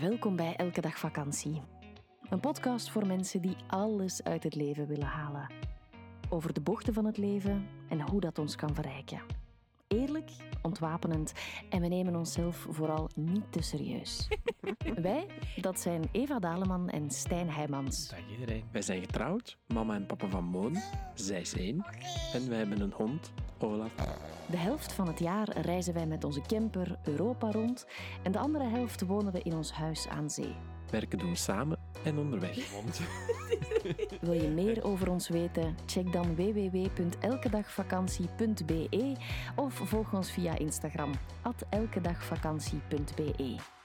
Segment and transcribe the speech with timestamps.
[0.00, 1.60] Welkom bij Elke Dag Vakantie.
[2.28, 5.46] Een podcast voor mensen die alles uit het leven willen halen.
[6.28, 9.20] Over de bochten van het leven en hoe dat ons kan verrijken.
[9.88, 10.30] Eerlijk,
[10.62, 11.32] ontwapenend
[11.70, 14.28] en we nemen onszelf vooral niet te serieus.
[15.02, 15.26] Wij,
[15.56, 18.08] dat zijn Eva Daleman en Stijn Heijmans.
[18.08, 18.64] Dag iedereen.
[18.72, 20.76] Wij zijn getrouwd, mama en papa van Moon.
[21.14, 21.84] Zij is één.
[22.32, 23.32] En wij hebben een hond,
[23.62, 23.94] Olaf.
[24.46, 27.86] De helft van het jaar reizen wij met onze camper Europa rond
[28.22, 30.54] en de andere helft wonen we in ons huis aan zee.
[30.90, 32.70] Werken doen we samen en onderweg.
[34.20, 35.76] Wil je meer over ons weten?
[35.86, 39.16] Check dan www.elkedagvakantie.be
[39.56, 41.10] of volg ons via Instagram
[41.70, 43.79] elkedagvakantie.be.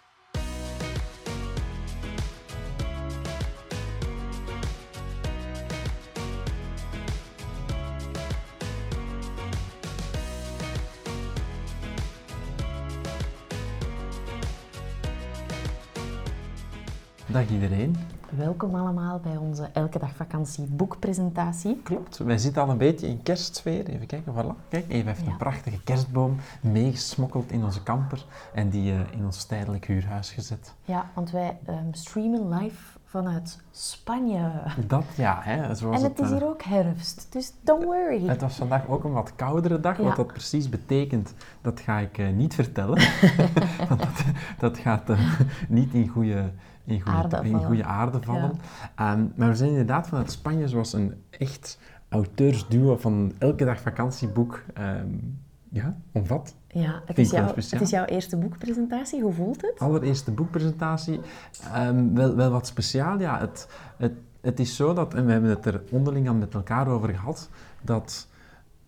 [17.36, 17.96] Dag iedereen.
[18.30, 21.82] Welkom allemaal bij onze Elke Dag Vakantie boekpresentatie.
[21.84, 23.88] Klopt, wij zitten al een beetje in kerstsfeer.
[23.88, 24.68] Even kijken, voilà.
[24.70, 25.32] Kijk, Eva heeft Ja.
[25.32, 30.74] een prachtige kerstboom meegesmokkeld in onze camper en die eh, in ons tijdelijk huurhuis gezet.
[30.86, 34.52] Ja, want wij ehm, streamen live vanuit Spanje.
[34.88, 38.28] Dat ja, hè, zoals En het is eh, hier ook herfst, dus don't worry.
[38.28, 39.98] Het was vandaag ook een wat koudere dag.
[39.98, 40.04] Ja.
[40.04, 43.02] Wat dat precies betekent, dat ga ik eh, niet vertellen.
[43.90, 44.24] Want dat,
[44.60, 46.52] dat gaat eh, niet in goede,
[46.84, 47.66] in goede, Aarde in vallen.
[47.66, 48.52] goede aarde vallen.
[48.96, 51.80] Ehm, maar we zijn inderdaad vanuit Spanje, zoals een echt
[52.10, 55.08] auteursduo van elke dag vakantieboek ehm,
[55.70, 56.56] ja, omvat.
[56.80, 59.22] Ja, het is, jouw, het is jouw eerste boekpresentatie.
[59.22, 59.80] Hoe voelt het?
[59.80, 61.20] Allereerste boekpresentatie,
[61.74, 63.20] ehm, wel, wel wat speciaal.
[63.20, 66.54] Ja, het, het, het is zo dat, en we hebben het er onderling al met
[66.54, 67.50] elkaar over gehad,
[67.82, 68.28] dat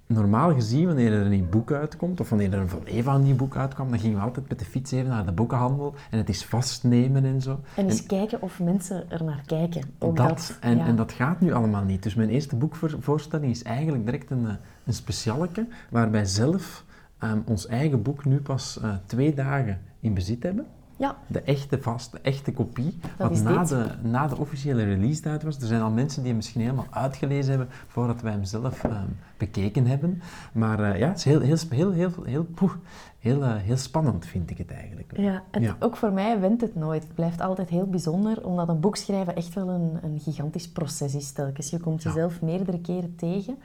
[0.07, 3.23] normaal gezien, wanneer er een nieuw boek uitkomt, of wanneer er een van Eva een
[3.23, 6.17] nieuw boek uitkwam, dan gingen we altijd met de fiets even naar de boekenhandel en
[6.17, 7.59] het is vastnemen en zo.
[7.75, 9.83] En eens kijken of mensen er naar kijken.
[9.99, 10.85] Ook dat, en, ja.
[10.85, 12.03] en dat gaat nu allemaal niet.
[12.03, 14.53] Dus mijn eerste boekvoorstelling is eigenlijk direct een, eh,
[14.85, 16.85] een specialeke, waar wij zelf
[17.19, 20.65] ehm, ons eigen boek nu pas eh, twee dagen in bezit hebben.
[20.99, 22.97] Ja, De echte vast, de echte kopie.
[23.17, 23.67] Dat wat na dit.
[23.69, 25.57] de, na de officiële release uit was.
[25.61, 29.05] Er zijn al mensen die hem misschien helemaal uitgelezen hebben voordat wij hem zelf ehm,
[29.37, 30.21] bekeken hebben.
[30.53, 32.71] Maar eh, ja, het is heel, heel, heel, heel, heel, poeh,
[33.19, 35.17] heel, eh, heel spannend, vind ik het eigenlijk.
[35.17, 35.75] ja, het, Ja.
[35.79, 37.03] ook voor mij went het nooit.
[37.03, 41.15] Het blijft altijd heel bijzonder, omdat een boek schrijven echt wel een, een gigantisch proces
[41.15, 41.69] is telkens.
[41.69, 42.09] Je komt Ja.
[42.09, 43.57] jezelf meerdere keren tegen.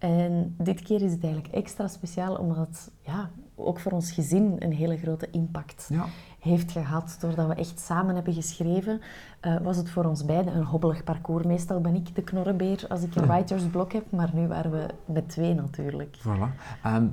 [0.00, 4.56] En dit keer is het eigenlijk extra speciaal, omdat het ja, ook voor ons gezin
[4.58, 6.04] een hele grote impact Ja.
[6.38, 7.16] heeft gehad.
[7.20, 9.00] Doordat we echt samen hebben geschreven,
[9.40, 11.44] eh, was het voor ons beiden een hobbelig parcours.
[11.46, 15.28] Meestal ben ik de knorrenbeer als ik een writersblok heb, maar nu waren we met
[15.28, 16.18] twee natuurlijk.
[16.18, 16.54] Voilà.
[16.82, 17.06] Ehm,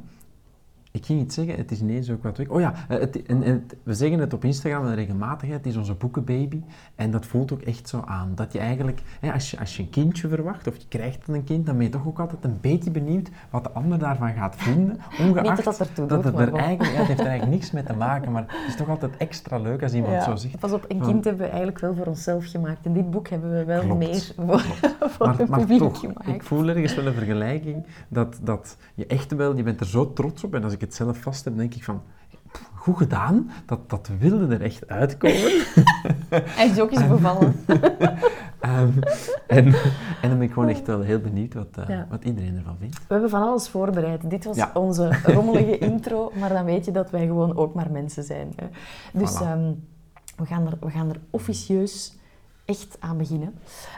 [0.97, 2.47] ik ging iets zeggen, het is ineens ook wat weg.
[2.47, 5.53] Oh ja, eh, het, en, en het- we zeggen het op Instagram en regelmatig, hè,
[5.53, 6.61] het is onze boekenbaby.
[6.95, 8.31] En dat voelt ook echt zo aan.
[8.35, 11.43] Dat je eigenlijk, hè, als, je, als je een kindje verwacht, of je krijgt een
[11.43, 14.55] kind, dan ben je toch ook altijd een beetje benieuwd wat de ander daarvan gaat
[14.55, 14.97] vinden.
[15.21, 17.57] Ongeacht Niet dat dat ertoe dat doet, het er eigenlijk, ja, het heeft er eigenlijk
[17.59, 20.59] niks mee te maken, maar het is toch altijd extra leuk als iemand zo zegt.
[20.59, 22.85] Pas op, een van- kind hebben we eigenlijk wel voor onszelf gemaakt.
[22.85, 24.59] En dit boek hebben we wel Klopt, meer voor,
[25.09, 26.27] voor Maar, het maar publiek toch, gemaakt.
[26.27, 30.13] ik voel ergens wel een vergelijking dat, dat je echt wel, je bent er zo
[30.13, 32.01] trots op en als ik het zelf vast heb, denk ik van,
[32.75, 35.51] goed gedaan, dat, dat wilde er echt uitkomen.
[36.57, 37.55] Hij is ook eens bevallen.
[38.59, 38.89] Ehm,
[39.47, 39.65] en,
[40.21, 42.07] en dan ben ik gewoon echt wel heel benieuwd wat, eh, Ja.
[42.09, 42.95] wat iedereen ervan vindt.
[42.97, 44.29] We hebben van alles voorbereid.
[44.29, 44.71] Dit was Ja.
[44.73, 48.53] onze rommelige intro, maar dan weet je dat wij gewoon ook maar mensen zijn.
[48.55, 48.67] Hè.
[49.19, 49.41] Dus Voilà.
[49.41, 49.71] ehm,
[50.35, 52.17] we, gaan er, we gaan er officieus
[52.65, 53.53] echt aan beginnen.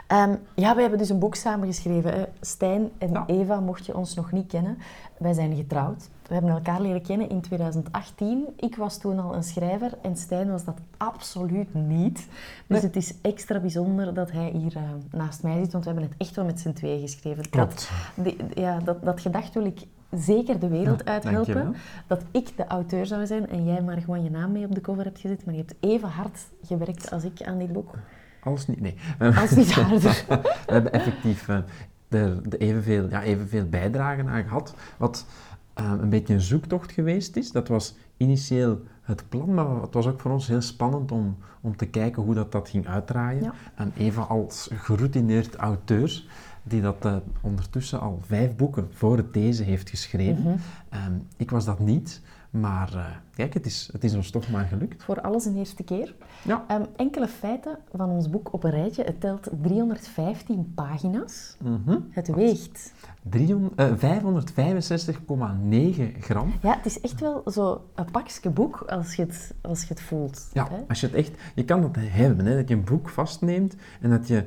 [0.06, 2.12] Ehm, ja, we hebben dus een boek samengeschreven.
[2.12, 2.24] Hè.
[2.40, 3.24] Stijn en Ja.
[3.26, 4.78] Eva, mocht je ons nog niet kennen,
[5.18, 6.08] wij zijn getrouwd.
[6.30, 8.44] We hebben elkaar leren kennen in 2018.
[8.56, 12.14] Ik was toen al een schrijver en Stijn was dat absoluut niet.
[12.16, 12.26] Dus
[12.66, 12.80] Nee.
[12.80, 16.18] het is extra bijzonder dat hij hier eh, naast mij zit, want we hebben het
[16.18, 17.44] echt wel met z'n tweeën geschreven.
[18.14, 19.80] Die- ja, dat, dat gedacht wil ik
[20.10, 21.74] zeker de wereld Ja, uithelpen.
[22.06, 24.80] Dat ik de auteur zou zijn en jij maar gewoon je naam mee op de
[24.80, 25.44] cover hebt gezet.
[25.44, 27.94] Maar je hebt even hard gewerkt als ik aan dit boek.
[28.42, 28.94] Alles niet, nee.
[29.18, 30.24] Als niet harder.
[30.66, 31.58] We hebben effectief eh,
[32.08, 34.74] er evenveel, ja, evenveel bijdragen aan gehad.
[34.98, 35.26] Wat
[35.74, 37.52] een beetje een zoektocht geweest is.
[37.52, 41.76] Dat was initieel het plan, maar het was ook voor ons heel spannend om, om
[41.76, 43.42] te kijken hoe dat, dat ging uitdraaien.
[43.42, 43.54] Ja.
[43.74, 46.24] En Eva als geroutineerd auteur
[46.62, 50.42] die dat eh, ondertussen al vijf boeken voor het deze heeft geschreven.
[50.42, 50.56] Mhm.
[50.88, 52.20] Ehm, ik was dat niet,
[52.50, 53.04] maar eh,
[53.34, 55.04] kijk, het is, het is ons toch maar gelukt.
[55.04, 56.14] Voor alles een eerste keer.
[56.42, 56.64] Ja.
[56.68, 59.04] Ehm, enkele feiten van ons boek op een rijtje.
[59.04, 61.56] Het telt 315 pagina's.
[61.62, 61.98] Mhm.
[62.10, 62.92] Het weegt.
[63.22, 66.52] 300 eh, 565,9 gram.
[66.62, 70.02] Ja, het is echt wel zo een pakje boek als je het, als je het
[70.02, 70.48] voelt.
[70.52, 70.76] Ja, hè.
[70.88, 71.30] als je het echt...
[71.54, 74.44] Je kan dat hebben, hè, dat je een boek vastneemt en dat je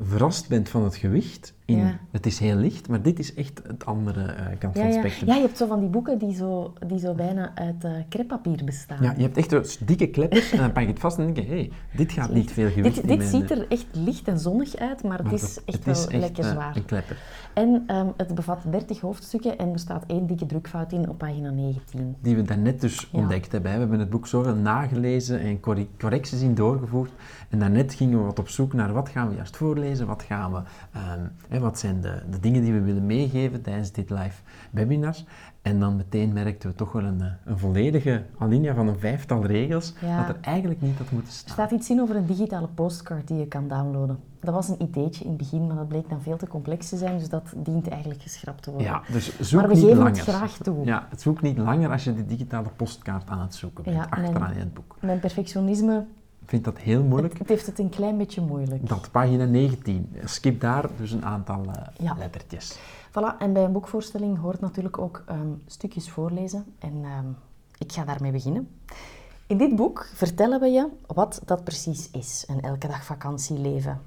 [0.00, 1.54] verrast bent van het gewicht.
[1.64, 1.98] In, Ja.
[2.10, 4.94] Het is heel licht, maar dit is echt het andere eh, kant Ja, van het
[4.94, 5.28] spectrum.
[5.28, 8.64] ja, je hebt zo van die boeken die zo, die zo bijna uit uh, kreppapier
[8.64, 9.02] bestaan.
[9.02, 11.42] Ja, je hebt echt dikke kleppers en dan pak je het vast en denk je,
[11.42, 14.28] hé, hey, dit gaat niet veel gewicht Dit, dit mijn, ziet eh, er echt licht
[14.28, 16.76] en zonnig uit, maar, maar het is echt het is wel lekker eh, zwaar.
[16.76, 17.16] een klepper.
[17.54, 21.50] En ehm, het bevat 30 hoofdstukken en er staat één dikke drukfout in op pagina
[21.50, 22.16] 19.
[22.20, 23.72] Die we daarnet dus ontdekt hebben.
[23.72, 27.10] We hebben het boek zoveel nagelezen en corre- correcties in doorgevoerd.
[27.48, 30.52] En daarnet gingen we wat op zoek naar wat gaan we juist voorlezen, wat gaan
[30.52, 30.60] we,
[30.92, 31.20] ehm,
[31.52, 35.16] hè, wat zijn de, de dingen die we willen meegeven tijdens dit live webinar.
[35.62, 39.46] En dan meteen merkten we toch wel een, eh, een volledige alinea van een vijftal
[39.46, 40.16] regels, Ja.
[40.26, 41.52] dat er eigenlijk niet had moeten Er staan.
[41.52, 44.18] staat iets in over een digitale postcard die je kan downloaden.
[44.40, 46.96] Dat was een ideetje in het begin, maar dat bleek dan veel te complex te
[46.96, 48.88] zijn, dus dat dient eigenlijk geschrapt te worden.
[48.88, 50.12] Ja, dus zoek maar we niet geven langer.
[50.16, 50.84] het graag toe.
[50.84, 54.02] Ja, het zoekt niet langer als je de digitale postkaart aan het zoeken bent, Ja,
[54.10, 54.96] achteraan mijn- in het boek.
[55.00, 56.04] Mijn perfectionisme,
[56.52, 57.32] vind dat heel moeilijk.
[57.32, 58.88] het, het heeft het een klein beetje moeilijk.
[58.88, 60.16] Dat, pagina 19.
[60.24, 61.64] Skip daar dus een aantal
[61.98, 62.14] Ja.
[62.18, 62.78] lettertjes.
[63.10, 66.64] Voilà, en bij een boekvoorstelling hoort natuurlijk ook ehm, stukjes voorlezen.
[66.78, 67.26] En ehm,
[67.78, 68.68] ik ga daarmee beginnen.
[69.46, 74.00] In dit boek vertellen we je wat dat precies is, een elke dag vakantieleven.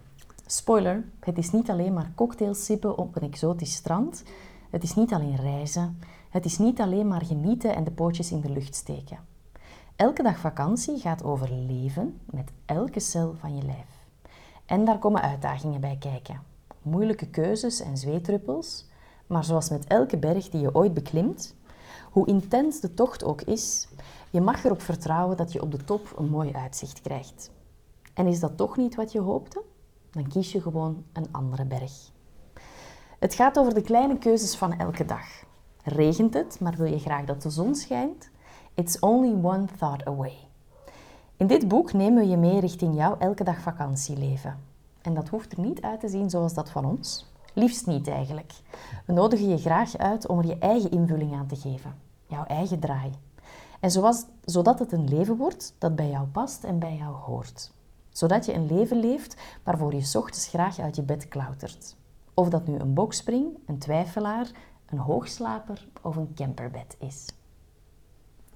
[0.45, 4.23] Spoiler, het is niet alleen maar cocktails sippen op een exotisch strand.
[4.69, 5.99] Het is niet alleen reizen.
[6.29, 9.17] Het is niet alleen maar genieten en de pootjes in de lucht steken.
[9.95, 14.07] Elke dag vakantie gaat over leven met elke cel van je lijf.
[14.65, 16.41] En daar komen uitdagingen bij kijken.
[16.81, 18.85] Moeilijke keuzes en zweetruppels.
[19.27, 21.55] Maar zoals met elke berg die je ooit beklimt,
[22.11, 23.87] hoe intens de tocht ook is,
[24.29, 27.51] je mag erop vertrouwen dat je op de top een mooi uitzicht krijgt.
[28.13, 29.63] En is dat toch niet wat je hoopte?
[30.11, 32.11] Dan kies je gewoon een andere berg.
[33.19, 35.27] Het gaat over de kleine keuzes van elke dag.
[35.83, 38.33] Regent het, maar wil je graag dat de zon schijnt?
[38.75, 40.33] It's only one thought away.
[41.37, 44.57] In dit boek nemen we je mee richting jouw elke dag vakantieleven.
[45.01, 47.25] En dat hoeft er niet uit te zien zoals dat van ons.
[47.53, 48.53] Liefst niet eigenlijk.
[49.05, 51.95] We nodigen je graag uit om er je eigen invulling aan te geven.
[52.25, 53.11] Jouw eigen draai.
[53.79, 57.71] En zoals, zodat het een leven wordt dat bij jou past en bij jou hoort.
[58.09, 61.95] Zodat je een leven leeft waarvoor je ochtends graag uit je bed klautert.
[62.33, 64.51] Of dat nu een bokspring, een twijfelaar,
[64.85, 67.34] een hoogslaper of een camperbed is.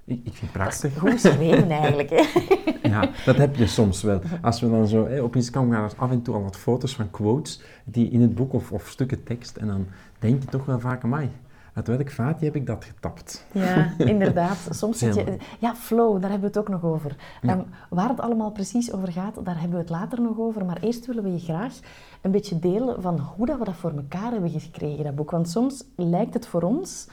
[0.09, 0.97] Ik, ik vind het prachtig.
[0.97, 2.09] Goed geschreven eigenlijk.
[2.09, 2.23] Hè?
[2.89, 4.21] Ja, dat heb je soms wel.
[4.41, 6.95] Als we dan zo hè, op Instagram gaan, er af en toe al wat foto's
[6.95, 9.57] van quotes die in het boek of, of stukken tekst.
[9.57, 9.87] En dan
[10.19, 11.29] denk je toch wel vaak, amai,
[11.73, 13.45] uit welk vaatje heb ik dat getapt?
[13.51, 14.67] Ja, inderdaad.
[14.69, 15.37] Soms zit je...
[15.59, 17.15] Ja, flow, daar hebben we het ook nog over.
[17.41, 17.49] Ja.
[17.49, 20.65] Ehm, waar het allemaal precies over gaat, daar hebben we het later nog over.
[20.65, 21.73] Maar eerst willen we je graag
[22.21, 25.31] een beetje delen van hoe dat we dat voor elkaar hebben gekregen, dat boek.
[25.31, 27.07] Want soms lijkt het voor ons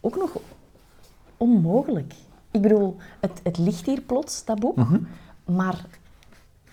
[0.00, 0.36] ook nog
[1.36, 2.14] onmogelijk.
[2.50, 4.76] Ik bedoel, het, het ligt hier plots, dat boek.
[4.76, 4.98] Mhm.
[5.44, 5.84] Maar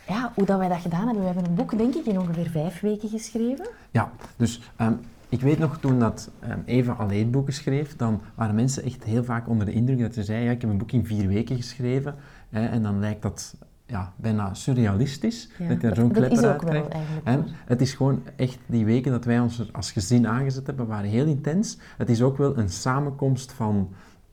[0.08, 2.50] ja, hoe dat wij dat gedaan hebben, we hebben een boek denk ik in ongeveer
[2.50, 3.68] vijf weken geschreven.
[3.92, 4.94] Ja, dus ehm,
[5.30, 9.24] ik weet nog toen dat ehm, Eva alleen boeken schreef, dan waren mensen echt heel
[9.24, 11.56] vaak onder de indruk dat ze zei, ja, ik heb een boek in vier weken
[11.56, 12.16] geschreven.
[12.50, 13.56] Hè, en dan lijkt dat
[13.86, 16.96] ja, bijna surrealistisch, Ja, dat je zo'n klepper ook uit wel krijgt.
[17.24, 20.88] En het is gewoon echt, die weken dat wij ons er als gezin aangezet hebben,
[20.88, 21.78] waren heel intens.
[21.98, 23.90] Het is ook wel een samenkomst van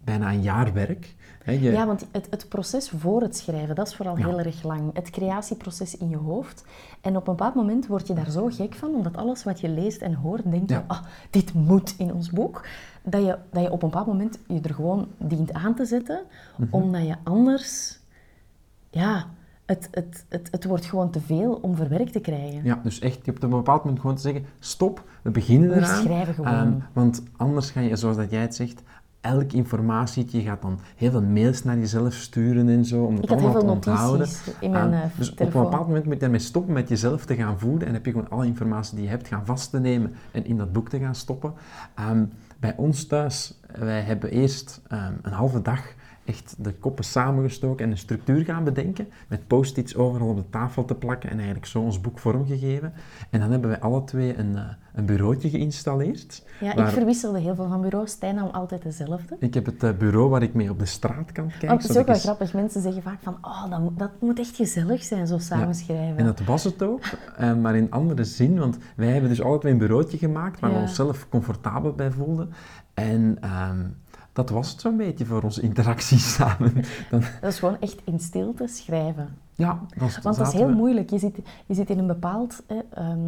[0.09, 1.17] bijna een jaar werk.
[1.45, 4.27] Je- Ja, want het, het proces voor het schrijven, dat is vooral Ja.
[4.27, 4.91] heel erg lang.
[4.95, 6.65] Het creatieproces in je hoofd.
[7.01, 9.69] En op een bepaald moment word je daar zo gek van, omdat alles wat je
[9.69, 10.85] leest en hoort, denk je, Ja.
[10.87, 10.99] ah,
[11.31, 12.67] dit moet in ons boek.
[13.03, 16.21] Dat je, dat je op een bepaald moment je er gewoon dient aan te zetten,
[16.57, 16.69] Mhm.
[16.75, 17.99] omdat je anders,
[18.91, 19.27] ja,
[19.67, 22.65] het, het, het, het wordt gewoon te veel om verwerkt te krijgen.
[22.65, 25.69] Ja, dus echt, je hebt op een bepaald moment gewoon te zeggen, stop, we beginnen
[25.69, 26.03] We eraan.
[26.03, 26.53] schrijven gewoon.
[26.53, 28.83] Ehm, want anders ga je, zoals dat jij het zegt,
[29.29, 33.23] elk informatie, je gaat dan heel veel mails naar jezelf sturen en zo, om het
[33.23, 34.29] Ik had heel allemaal veel te onthouden.
[34.61, 37.35] in mijn eh, dus op een bepaald moment moet je daarmee stoppen met jezelf te
[37.35, 40.15] gaan voeden en heb je gewoon alle informatie die je hebt gaan vast te nemen
[40.31, 41.53] en in dat boek te gaan stoppen.
[41.95, 42.25] Ehm,
[42.61, 45.95] bij ons thuis, wij hebben eerst ehm, een halve dag
[46.29, 49.09] echt de koppen samengestoken en een structuur gaan bedenken.
[49.29, 52.93] Met post-its overal op de tafel te plakken en eigenlijk zo ons boek vormgegeven.
[53.31, 54.63] En dan hebben wij alle twee een, uh,
[54.95, 56.45] een bureautje geïnstalleerd.
[56.61, 58.11] Ja, ik verwisselde heel veel van bureaus.
[58.11, 59.37] Stijn nam altijd dezelfde.
[59.39, 61.69] Ik heb het uh, bureau waar ik mee op de straat kan kijken.
[61.69, 62.53] Oh, het is ook wel grappig.
[62.53, 66.17] Mensen zeggen vaak van, oh, dat, moet, dat moet echt gezellig zijn, zo samenschrijven.
[66.17, 67.03] En dat was het ook,
[67.41, 68.59] uh, maar in andere zin.
[68.59, 72.53] Want wij hebben dus altijd een bureautje gemaakt waar we onszelf comfortabel bij voelden.
[72.95, 73.81] En ehm,
[74.39, 76.75] dat was het zo'n beetje voor onze interactie samen.
[77.11, 77.23] Dan...
[77.41, 79.37] Dat is gewoon echt in stilte schrijven.
[79.59, 81.11] Ja, dat Want dat is heel moeilijk.
[81.11, 82.63] Je zit, je zit in een bepaald...
[82.67, 83.19] Ehm,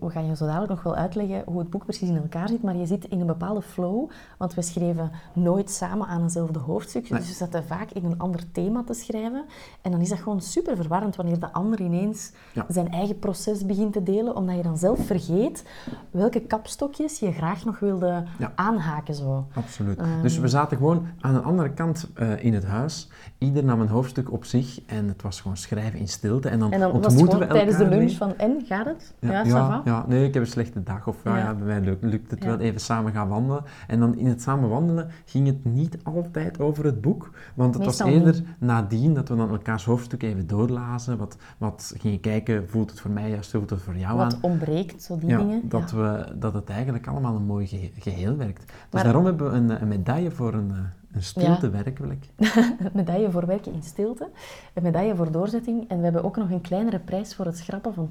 [0.00, 2.62] we gaan je zo dadelijk nog wel uitleggen hoe het boek precies in elkaar zit,
[2.62, 7.08] maar je zit in een bepaalde flow, want we schreven nooit samen aan eenzelfde hoofdstuk.
[7.08, 9.44] Dus we zaten vaak in een ander thema te schrijven.
[9.82, 12.32] En dan is dat gewoon super verwarrend wanneer de ander ineens
[12.68, 15.64] zijn eigen proces begint te delen, omdat je dan zelf vergeet
[16.10, 19.14] welke kapstokjes je graag nog wilde aanhaken.
[19.14, 19.46] Zo.
[19.54, 19.98] Absoluut.
[19.98, 20.22] Ehm.
[20.22, 23.08] dus we zaten gewoon aan de andere kant uh, in het huis.
[23.38, 26.48] Ieder nam een hoofdstuk op zich en het was gewoon schrijven in stilte.
[26.48, 29.14] En dan, en dan ontmoeten was we tijdens de lunch van, en, gaat het?
[29.20, 31.06] Ja, ja, ja, nee, ik heb een slechte dag.
[31.06, 31.54] Of ja, ja.
[31.54, 33.64] bij mij lukt, lukt het wel even samen gaan wandelen.
[33.86, 37.30] En dan in het samen wandelen ging het niet altijd over het boek.
[37.54, 41.18] Want het was eerder nadien dat we dan elkaars hoofdstuk even doorlazen.
[41.18, 44.40] Wat, wat gingen kijken, voelt het voor mij juist, voelt het voor jou wat aan.
[44.40, 45.68] Wat ontbreekt, zo die dingen.
[45.68, 48.72] Dat, we, dat het eigenlijk allemaal een mooi geheel werkt.
[48.90, 50.72] Dus daarom hebben we een, een medaille voor een
[51.22, 52.26] stilte werkelijk.
[52.36, 54.28] een medaille voor werken in stilte,
[54.74, 55.88] een medaille voor doorzetting.
[55.88, 58.10] En we hebben ook nog een kleinere prijs voor het schrappen van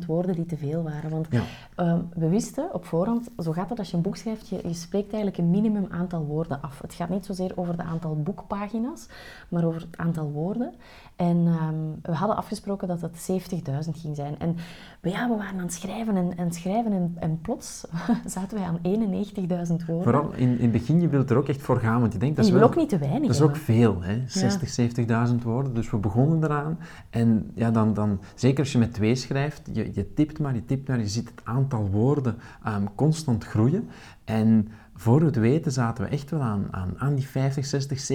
[0.00, 1.10] 20.000 woorden die te veel waren.
[1.10, 1.28] Want
[1.74, 4.74] ehm, we wisten op voorhand, zo gaat het als je een boek schrijft, je, je,
[4.74, 6.80] spreekt eigenlijk een minimum aantal woorden af.
[6.82, 9.08] Het gaat niet zozeer over het aantal boekpagina's,
[9.48, 10.74] maar over het aantal woorden.
[11.16, 14.38] En ehm, we hadden afgesproken dat het 70.000 ging zijn.
[14.38, 14.56] En
[15.02, 17.84] ja, we waren aan het schrijven en, en schrijven en, en plots
[18.26, 20.02] zaten wij aan 91.000 woorden.
[20.02, 22.35] Vooral in, in het begin, je wilt er ook echt voor gaan, want je denkt...
[22.36, 24.22] Dat is wel, ook niet te weinig Dat is ook veel, hè?
[24.26, 24.76] 60,
[25.06, 25.26] ja.
[25.28, 25.74] 70.000 woorden.
[25.74, 26.78] Dus we begonnen eraan.
[27.10, 30.64] En ja, dan, dan, zeker als je met twee schrijft, je, je tipt maar, je
[30.64, 33.88] tipt maar, je ziet het aantal woorden um, constant groeien.
[34.24, 38.10] En voor we het weten zaten we echt wel aan, aan, aan die 50, 60,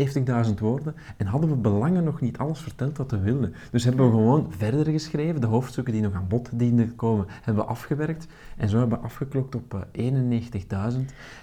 [0.47, 3.53] 70.000 woorden en hadden we belangen nog niet alles verteld wat we wilden.
[3.71, 7.63] Dus hebben we gewoon verder geschreven, de hoofdstukken die nog aan bod dienden komen, hebben
[7.63, 9.99] we afgewerkt en zo hebben we afgeklokt op 91.000.
[10.71, 10.87] Eh,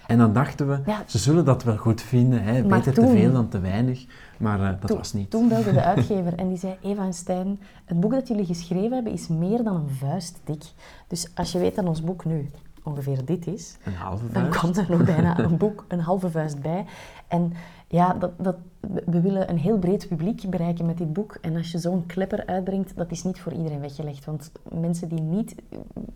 [0.06, 2.62] en dan dachten we, ze zullen dat wel goed vinden, hè?
[2.62, 5.30] beter te veel dan te weinig, maar uh, dat was niet.
[5.30, 8.92] Toen belde de uitgever en die zei, Eva en Stijn, het boek dat jullie geschreven
[8.92, 10.64] hebben is meer dan een vuist dik.
[11.06, 12.50] Dus als je weet aan ons boek nu,
[12.88, 14.34] ongeveer dit is, een halve vuist.
[14.34, 16.84] dan komt er nog bijna een boek, een halve vuist bij.
[17.28, 17.52] En
[17.88, 18.56] ja, dat, dat,
[19.04, 21.38] we willen een heel breed publiek bereiken met dit boek.
[21.40, 24.24] En als je zo'n klepper uitbrengt, dat is niet voor iedereen weggelegd.
[24.24, 25.54] Want mensen die niet...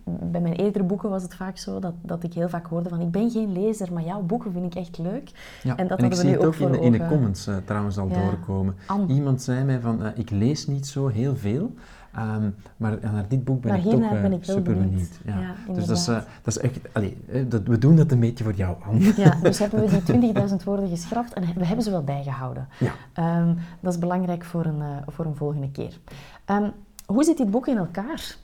[0.03, 2.99] Bij mijn eerdere boeken was het vaak zo dat, dat ik heel vaak hoorde van
[2.99, 5.31] ik ben geen lezer, maar jouw boeken vind ik echt leuk.
[5.63, 7.97] Ja, en dat en ik zie het ook, in de, in de, comments uh, trouwens
[7.97, 8.75] al doorkomen.
[9.07, 11.73] Iemand zei mij van, uh, ik lees niet zo heel veel,
[12.17, 15.19] Um, maar naar dit boek ben maar ik toch ben ik super benieuwd.
[15.25, 15.39] Ja.
[15.39, 16.79] ja dus dat is, uh, dat is echt...
[16.91, 17.17] Allee,
[17.47, 18.99] dat, we doen dat een beetje voor jou, aan.
[18.99, 22.67] Ja, dus hebben we die 20.000 woorden geschrapt en we hebben ze wel bijgehouden.
[22.79, 23.39] Ja.
[23.39, 25.99] Um, dat is belangrijk voor een, uh, voor een volgende keer.
[26.45, 26.71] Um,
[27.05, 28.35] hoe zit dit boek in elkaar?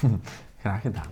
[0.60, 1.10] Graag gedaan.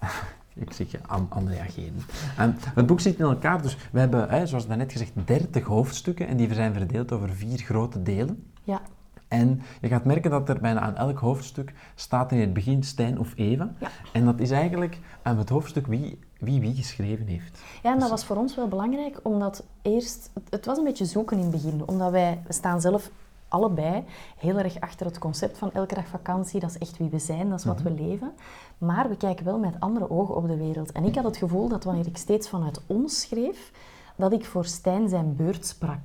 [0.54, 2.00] Ik zeg je aan, aan reageren.
[2.40, 6.26] Um, het boek zit in elkaar, dus we hebben, hè, zoals daarnet gezegd, 30 hoofdstukken
[6.26, 8.52] en die zijn verdeeld over vier grote delen.
[8.62, 8.80] Ja.
[9.28, 13.18] En je gaat merken dat er bijna aan elk hoofdstuk staat in het begin Stijn
[13.18, 13.72] of Eva.
[13.80, 13.88] Ja.
[14.12, 17.60] En dat is eigenlijk aan het hoofdstuk wie, wie wie geschreven heeft.
[17.82, 20.30] Ja, en dat was voor ons wel belangrijk, omdat eerst...
[20.50, 23.10] Het was een beetje zoeken in het begin, omdat wij we staan zelf
[23.54, 24.04] allebei
[24.36, 26.60] heel erg achter het concept van elke dag vakantie.
[26.60, 28.02] Dat is echt wie we zijn, dat is wat we mhm.
[28.02, 28.32] leven.
[28.78, 30.92] Maar we kijken wel met andere ogen op de wereld.
[30.92, 33.72] En ik had het gevoel dat wanneer ik steeds vanuit ons schreef,
[34.16, 36.04] dat ik voor Stijn zijn beurt sprak.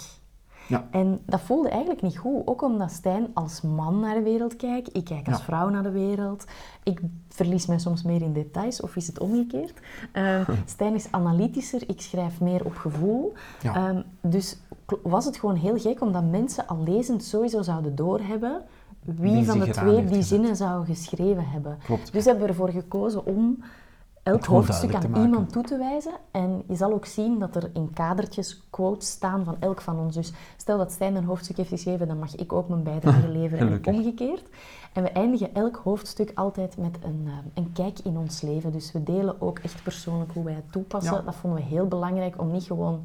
[0.70, 0.88] Ja.
[0.92, 2.48] En dat voelde eigenlijk niet goed.
[2.48, 4.96] Ook omdat Stijn als man naar de wereld kijkt.
[4.96, 6.46] Ik kijk als vrouw naar de wereld.
[6.84, 7.00] Ik
[7.30, 8.82] verlies mij soms meer in details.
[8.82, 9.74] Of is het omgekeerd?
[10.14, 11.82] Uh, Stijn is analytischer.
[11.90, 13.34] Ik schrijf meer op gevoel.
[13.62, 13.90] Ja.
[13.90, 14.58] Um, dus
[15.04, 18.62] was het gewoon heel gek omdat mensen al lezend sowieso zouden doorhebben
[19.02, 21.78] wie van de twee die zinnen zou geschreven hebben.
[21.84, 22.12] Klopt.
[22.12, 23.64] Dus hebben we ervoor gekozen om
[24.30, 26.12] elk hoofdstuk aan iemand toe te wijzen.
[26.32, 30.16] En je zal ook zien dat er in kadertjes quotes staan van elk van ons.
[30.16, 33.82] Dus stel dat Stijn een hoofdstuk heeft geschreven, dan mag ik ook mijn bijdrage leveren
[33.84, 34.50] en omgekeerd.
[34.94, 38.72] En we eindigen elk hoofdstuk altijd met een, uh, een kijk in ons leven.
[38.72, 41.26] Dus we delen ook echt persoonlijk hoe wij het toepassen.
[41.26, 43.02] Dat vonden we heel belangrijk om niet gewoon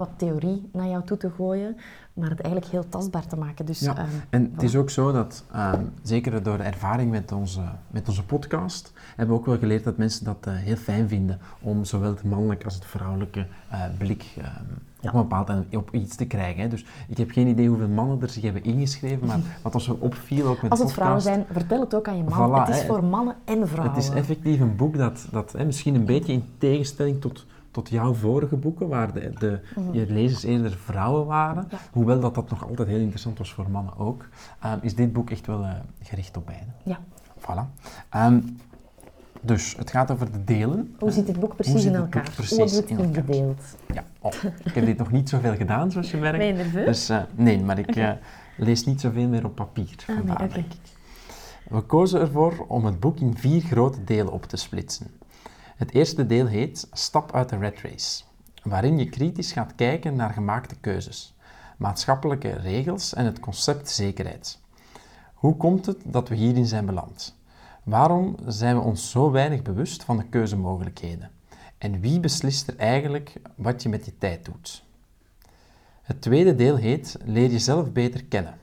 [0.00, 1.76] wat theorie naar jou toe te gooien,
[2.12, 3.66] maar het eigenlijk heel tastbaar te maken.
[3.66, 3.98] Dus, ja.
[3.98, 8.08] Um, en het is ook zo dat, um, zeker door de ervaring met onze, met
[8.08, 11.84] onze podcast, hebben we ook wel geleerd dat mensen dat uh, heel fijn vinden om
[11.84, 14.44] zowel het mannelijke als het vrouwelijke uh, blik um,
[15.00, 16.62] op een bepaald op iets te krijgen.
[16.62, 16.68] Hè.
[16.68, 19.96] Dus ik heb geen idee hoeveel mannen er zich hebben ingeschreven, maar wat ons zo
[20.00, 22.54] opviel ook met Als het vrouwen zijn, vertel het ook aan je man.
[22.54, 22.86] Het is hè.
[22.86, 23.94] voor mannen en vrouwen.
[23.94, 27.88] Het is effectief een boek dat, dat hè, misschien een beetje in tegenstelling tot, tot
[27.88, 29.60] jouw vorige boeken, waar de, de,
[29.92, 31.78] je lezers eerder vrouwen waren, Ja.
[31.92, 34.28] hoewel dat, dat nog altijd heel interessant was voor mannen ook,
[34.60, 35.70] ehm, is dit boek echt wel eh,
[36.02, 36.74] gericht op beiden.
[36.82, 36.98] Ja.
[37.38, 37.82] Voilà.
[38.08, 38.40] Ehm,
[39.40, 40.94] dus het gaat over de delen.
[40.98, 42.30] Hoe zit dit boek precies in boek elkaar?
[42.34, 43.04] precies Hoe in het elkaar?
[43.06, 43.62] ingedeeld?
[43.94, 44.32] Ja, oh,
[44.64, 46.38] ik heb dit nog niet zoveel gedaan, zoals je merkt.
[46.38, 46.84] Ben je nerveus?
[46.86, 48.10] Dus eh, nee, maar ik eh,
[48.56, 50.04] lees niet zoveel meer op papier.
[50.06, 50.66] Ah, nee, ik.
[51.68, 55.06] We kozen ervoor om het boek in vier grote delen op te splitsen.
[55.80, 58.22] Het eerste deel heet Stap uit de Red Race,
[58.62, 61.34] waarin je kritisch gaat kijken naar gemaakte keuzes,
[61.76, 64.58] maatschappelijke regels en het concept zekerheid.
[65.34, 67.36] Hoe komt het dat we hierin zijn beland?
[67.82, 71.30] Waarom zijn we ons zo weinig bewust van de keuzemogelijkheden?
[71.78, 74.84] En wie beslist er eigenlijk wat je met je tijd doet?
[76.02, 78.58] Het tweede deel heet Leer jezelf beter kennen.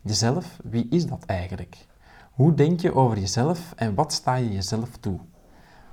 [0.00, 1.86] Jezelf, wie is dat eigenlijk?
[2.30, 5.20] Hoe denk je over jezelf en wat sta je jezelf toe?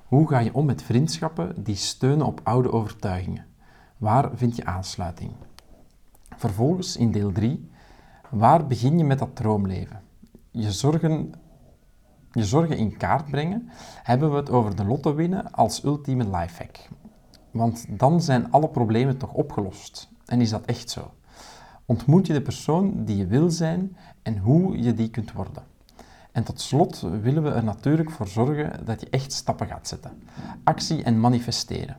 [0.10, 3.46] Hoe ga je om met vriendschappen die steunen op oude overtuigingen?
[3.98, 5.32] Waar vind je aansluiting?
[6.36, 7.70] Vervolgens in deel 3,
[8.30, 10.02] waar begin je met dat droomleven?
[10.52, 11.32] Je zorgen,
[12.32, 13.70] je zorgen in kaart brengen,
[14.04, 16.90] hebben we het over de lotto winnen als ultieme lifehack.
[17.52, 20.10] Want dan zijn alle problemen toch opgelost.
[20.26, 21.12] En is dat echt zo?
[21.86, 25.64] Ontmoet je de persoon die je wil zijn en hoe je die kunt worden.
[26.32, 30.24] En tot slot willen we er natuurlijk voor zorgen dat je echt stappen gaat zetten.
[30.64, 31.98] Actie en manifesteren.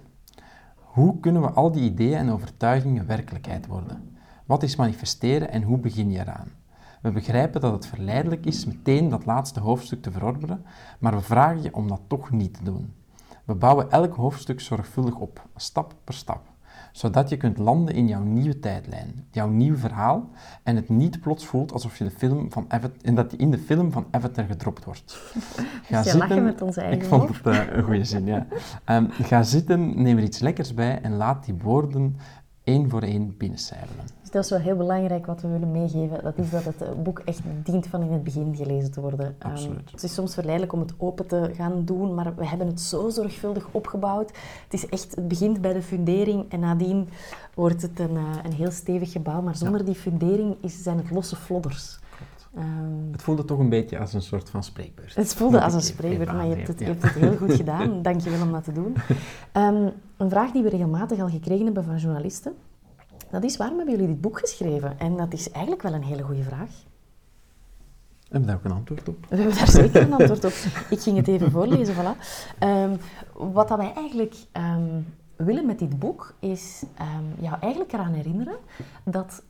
[0.75, 4.19] Hoe kunnen we al die ideeën en overtuigingen werkelijkheid worden?
[4.47, 6.49] Wat is manifesteren en hoe begin je eraan?
[7.03, 10.65] We begrijpen dat het verleidelijk is meteen dat laatste hoofdstuk te verorberen,
[10.99, 12.95] maar we vragen je om dat toch niet te doen.
[13.45, 16.50] We bouwen elk hoofdstuk zorgvuldig op, stap per stap,
[16.93, 20.31] zodat je kunt landen in jouw nieuwe tijdlijn, jouw nieuw verhaal
[20.63, 23.59] en het niet plots voelt alsof je de film van Avatar, dat je in de
[23.59, 25.19] film van Avatar gedropt wordt.
[25.83, 28.47] Ga lachen met onze eigen Ik vond het eh, een goede zin, ja.
[28.85, 32.17] Ehm, ga zitten, neem er iets lekkers bij en laat die woorden
[32.65, 34.05] één voor één binnencijpelen.
[34.21, 36.23] Dus dat is wel heel belangrijk wat we willen meegeven.
[36.23, 39.37] Dat is dat het eh, boek echt dient van in het begin gelezen te worden.
[39.39, 39.91] Ehm, Absoluut.
[39.91, 43.09] het is soms verleidelijk om het open te gaan doen, maar we hebben het zo
[43.09, 44.31] zorgvuldig opgebouwd.
[44.65, 47.09] Het is echt, het begint bij de fundering en nadien
[47.55, 49.43] wordt het een, eh, een heel stevig gebouw.
[49.43, 52.00] Maar zonder die fundering is, zijn het losse flodders.
[52.55, 55.15] Ehm, Het voelde toch een beetje als een soort van spreekbeurt.
[55.15, 57.37] Het voelde Moet als een spreekbeurt, maar je hebt, het, je aangeven, hebt het heel
[57.49, 58.03] goed gedaan.
[58.03, 58.97] Dank je wel om dat te doen.
[59.53, 62.53] Ehm, een vraag die we regelmatig al gekregen hebben van journalisten,
[63.31, 64.99] dat is waarom hebben jullie dit boek geschreven?
[64.99, 66.71] En dat is eigenlijk wel een hele goede vraag.
[68.23, 69.27] Hebben we daar ook een antwoord op?
[69.29, 70.53] We hebben daar zeker een antwoord op.
[70.95, 72.19] Ik ging het even voorlezen, voilà.
[72.59, 72.97] Ehm,
[73.33, 74.35] wat dat wij eigenlijk
[75.37, 76.83] willen met dit boek, is
[77.39, 78.57] jou eigenlijk eraan herinneren
[79.05, 79.43] dat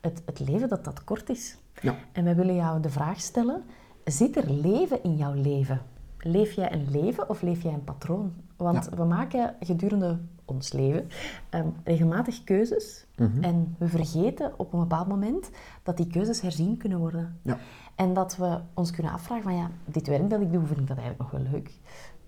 [0.00, 1.56] het, het leven dat dat kort is.
[1.80, 1.94] Ja.
[2.12, 3.62] En wij willen jou de vraag stellen,
[4.04, 5.80] zit er leven in jouw leven?
[6.18, 8.32] Leef jij een leven of leef jij een patroon?
[8.56, 8.96] Want Ja.
[8.96, 11.08] we maken gedurende ons leven
[11.50, 13.42] ehm, regelmatig keuzes Mhm.
[13.42, 15.50] en we vergeten op een bepaald moment
[15.82, 17.38] dat die keuzes herzien kunnen worden.
[17.42, 17.58] Ja.
[17.94, 20.86] En dat we ons kunnen afvragen van ja, dit werk dat ik doe, vind ik
[20.86, 21.70] dat eigenlijk nog wel leuk.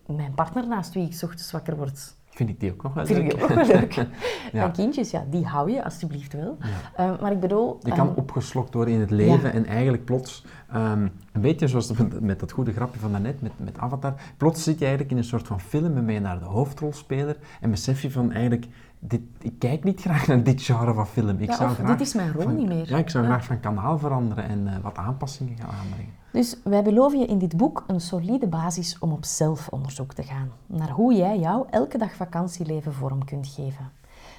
[0.06, 3.18] Mijn partner naast wie ik ochtends wakker word, Vind ik die ook nog wel vind
[3.18, 3.32] leuk.
[3.32, 3.94] ik ook wel leuk.
[4.52, 4.60] Ja.
[4.60, 6.56] Mijn kindjes, ja, die hou je alsjeblieft wel.
[6.60, 7.04] Ja.
[7.12, 7.78] Eh, maar ik bedoel...
[7.82, 9.52] Je kan ehm, opgeslokt worden in het leven Ja.
[9.52, 13.52] en eigenlijk plots, ehm, een beetje zoals met, met dat goede grapje van daarnet, met,
[13.56, 16.38] met Avatar, plots zit je eigenlijk in een soort van film en ben je naar
[16.38, 18.66] de hoofdrolspeler en besef je van eigenlijk,
[18.98, 21.38] dit, ik kijk niet graag naar dit genre van film.
[21.38, 22.88] Ik Ja, zou graag dit is mijn rol van- niet meer.
[22.88, 23.30] Ja, ik zou Ja.
[23.30, 26.12] graag van kanaal veranderen en eh, wat aanpassingen gaan aanbrengen.
[26.32, 30.50] Dus wij beloven je in dit boek een solide basis om op zelfonderzoek te gaan.
[30.66, 33.90] Naar hoe jij jouw elke dag vakantieleven vorm kunt geven.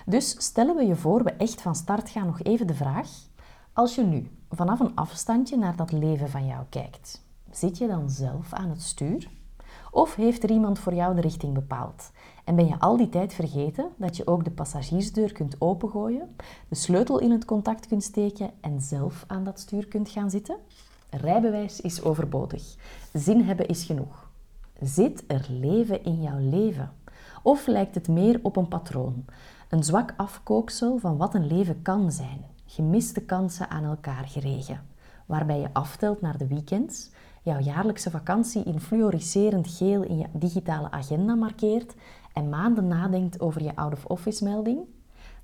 [0.06, 3.08] Dus stellen we je voor we echt van start gaan nog even de vraag.
[3.74, 8.10] Als je nu vanaf een afstandje naar dat leven van jou kijkt, zit je dan
[8.10, 9.30] zelf aan het stuur?
[9.92, 12.12] Of heeft er iemand voor jou de richting bepaald?
[12.48, 16.36] En ben je al die tijd vergeten dat je ook de passagiersdeur kunt opengooien,
[16.68, 20.58] de sleutel in het contact kunt steken en zelf aan dat stuur kunt gaan zitten?
[21.10, 22.76] Rijbewijs is overbodig.
[23.14, 24.30] Zin hebben is genoeg.
[24.82, 26.92] Zit er leven in jouw leven?
[27.44, 29.26] Of lijkt het meer op een patroon?
[29.70, 32.46] Een zwak afkooksel van wat een leven kan zijn.
[32.66, 34.82] Gemiste kansen aan elkaar geregen.
[35.26, 37.10] Waarbij je aftelt naar de weekends,
[37.42, 41.94] jouw jaarlijkse vakantie in fluoriserend geel in je digitale agenda markeert
[42.38, 44.80] en maanden nadenkt over je out-of-office melding?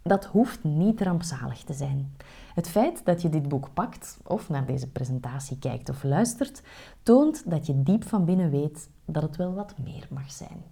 [0.02, 2.16] Dat hoeft niet rampzalig te zijn.
[2.56, 6.62] Het feit dat je dit boek pakt, of naar deze presentatie kijkt of luistert,
[7.04, 10.64] toont dat je diep van binnen weet dat het wel wat meer mag zijn.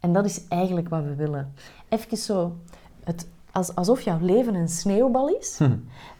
[0.00, 1.52] En dat is eigenlijk wat we willen.
[1.88, 2.56] Even zo
[3.04, 5.60] het als, alsof jouw leven een sneeuwbal is,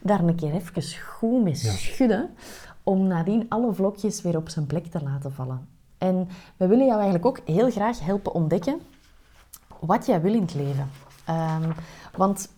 [0.01, 2.31] daar een keer even goed mee schudden,
[2.83, 5.69] om nadien alle vlokjes weer op zijn plek te laten vallen.
[5.99, 8.81] En we willen jou eigenlijk ook heel graag helpen ontdekken
[9.87, 10.90] wat jij wil in het leven.
[11.25, 11.71] Ehm,
[12.16, 12.49] want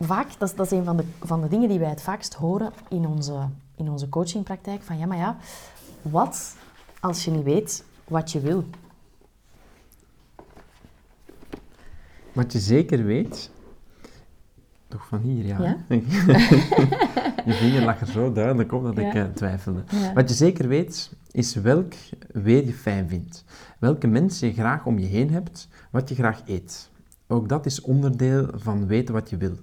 [0.00, 2.34] vaak, dat is, dat is een van de, van de dingen die wij het vaakst
[2.34, 5.36] horen in onze, in onze coachingpraktijk, van ja, maar ja,
[6.02, 6.56] wat
[7.00, 8.64] als je niet weet wat je wil?
[12.32, 13.50] Wat je zeker weet,
[14.88, 15.60] toch van hier, ja.
[15.60, 15.76] Ja?
[17.46, 19.82] je vinger lag er zo duidelijk op dat ik eh, twijfelde.
[19.90, 20.12] Ja.
[20.12, 21.92] Wat je zeker weet, is welk
[22.32, 23.44] weer je fijn vindt.
[23.78, 26.90] Welke mensen je graag om je heen hebt, wat je graag eet.
[27.26, 29.56] Ook dat is onderdeel van weten wat je wil.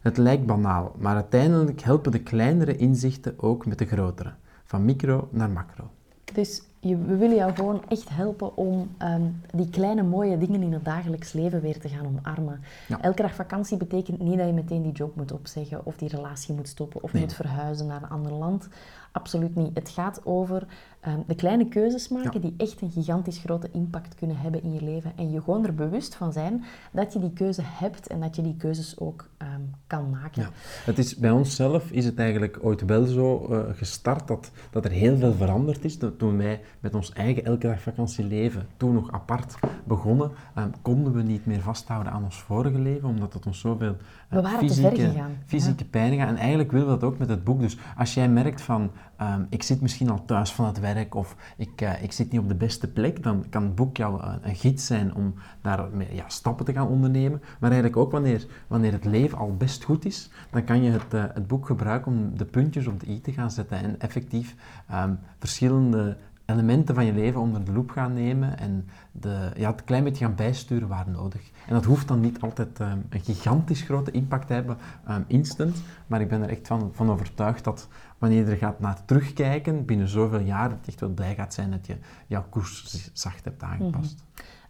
[0.00, 4.34] Het lijkt banaal, maar uiteindelijk helpen de kleinere inzichten ook met de grotere.
[4.64, 5.90] Van micro naar macro.
[6.32, 9.22] Dus je, we willen jou gewoon echt helpen om ehm,
[9.54, 12.60] die kleine mooie dingen in het dagelijks leven weer te gaan omarmen.
[12.88, 13.00] Ja.
[13.00, 16.54] Elke dag vakantie betekent niet dat je meteen die job moet opzeggen of die relatie
[16.54, 17.22] moet stoppen of Nee.
[17.22, 18.68] moet verhuizen naar een ander land.
[19.12, 19.70] Absoluut niet.
[19.74, 20.66] Het gaat over
[21.00, 22.38] ehm, de kleine keuzes maken Ja.
[22.40, 25.12] die echt een gigantisch grote impact kunnen hebben in je leven.
[25.16, 28.42] En je gewoon er bewust van zijn dat je die keuze hebt en dat je
[28.42, 30.42] die keuzes ook ehm, kan maken.
[30.42, 30.48] Ja.
[30.84, 34.90] Het is, bij onszelf is het eigenlijk ooit wel zo eh, gestart dat, dat er
[34.90, 35.98] heel veel veranderd is.
[35.98, 40.64] Dat toen wij met ons eigen elke dag vakantie leven, toen nog apart begonnen, eh,
[40.82, 43.96] konden we niet meer vasthouden aan ons vorige leven, omdat het ons zoveel
[44.28, 46.28] eh, We waren te ver fysieke, fysieke pijn gaat.
[46.28, 47.60] En eigenlijk willen we dat ook met het boek.
[47.60, 51.36] Dus als jij merkt van, ehm, ik zit misschien al thuis van het werk of
[51.56, 54.38] ik, eh, ik zit niet op de beste plek, dan kan het boek jou een,
[54.42, 57.40] een gids zijn om daar ja, stappen te gaan ondernemen.
[57.40, 61.14] Maar eigenlijk ook wanneer, wanneer het leven al best goed is, dan kan je het,
[61.14, 64.54] eh, het boek gebruiken om de puntjes op de i te gaan zetten en effectief
[64.88, 66.16] ehm, verschillende
[66.46, 70.24] elementen van je leven onder de loep gaan nemen en de, ja, het klein beetje
[70.24, 71.50] gaan bijsturen waar nodig.
[71.66, 75.82] En dat hoeft dan niet altijd ehm, een gigantisch grote impact te hebben, ehm, instant,
[76.06, 79.84] maar ik ben er echt van, van overtuigd dat wanneer je er gaat naar terugkijken,
[79.84, 83.62] binnen zoveel jaar, dat echt wel blij gaat zijn dat je jouw koers zacht hebt
[83.62, 84.22] aangepast.